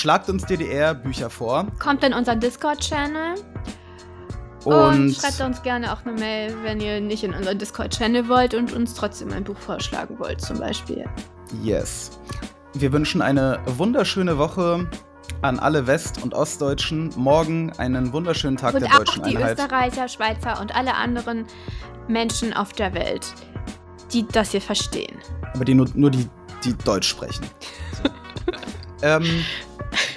Schlagt 0.00 0.30
uns 0.30 0.46
DDR-Bücher 0.46 1.28
vor. 1.28 1.66
Kommt 1.78 2.02
in 2.02 2.14
unseren 2.14 2.40
Discord-Channel. 2.40 3.34
Und, 4.64 4.74
Und, 4.74 5.14
schreibt 5.14 5.42
uns 5.42 5.62
gerne 5.62 5.92
auch 5.92 6.06
eine 6.06 6.18
Mail, 6.18 6.56
wenn 6.62 6.80
ihr 6.80 7.02
nicht 7.02 7.22
in 7.22 7.34
unseren 7.34 7.58
Discord-Channel 7.58 8.26
wollt 8.26 8.54
und 8.54 8.72
uns 8.72 8.94
trotzdem 8.94 9.30
ein 9.30 9.44
Buch 9.44 9.58
vorschlagen 9.58 10.18
wollt, 10.18 10.40
zum 10.40 10.58
Beispiel. 10.58 11.04
yes. 11.62 12.18
Wir 12.72 12.90
wünschen 12.94 13.20
eine 13.20 13.58
wunderschöne 13.66 14.38
Woche 14.38 14.88
an 15.42 15.58
alle 15.58 15.86
West- 15.86 16.22
und 16.22 16.32
Ostdeutschen. 16.32 17.10
Morgen 17.16 17.70
einen 17.76 18.14
wunderschönen 18.14 18.56
Tag 18.56 18.72
und 18.72 18.80
der 18.80 18.94
auch 18.94 18.98
deutschen 18.98 19.24
die 19.24 19.36
Einheit. 19.36 19.58
Österreicher, 19.58 20.08
Schweizer 20.08 20.62
und 20.62 20.74
alle 20.74 20.94
anderen 20.94 21.44
Menschen 22.08 22.54
auf 22.54 22.72
der 22.72 22.94
Welt, 22.94 23.34
die 24.14 24.26
das 24.26 24.52
hier 24.52 24.62
verstehen. 24.62 25.18
Aber 25.52 25.66
die 25.66 25.74
nur, 25.74 25.88
nur 25.92 26.10
die, 26.10 26.26
die 26.64 26.72
Deutsch 26.72 27.08
sprechen. 27.08 27.44
ähm, 29.02 29.44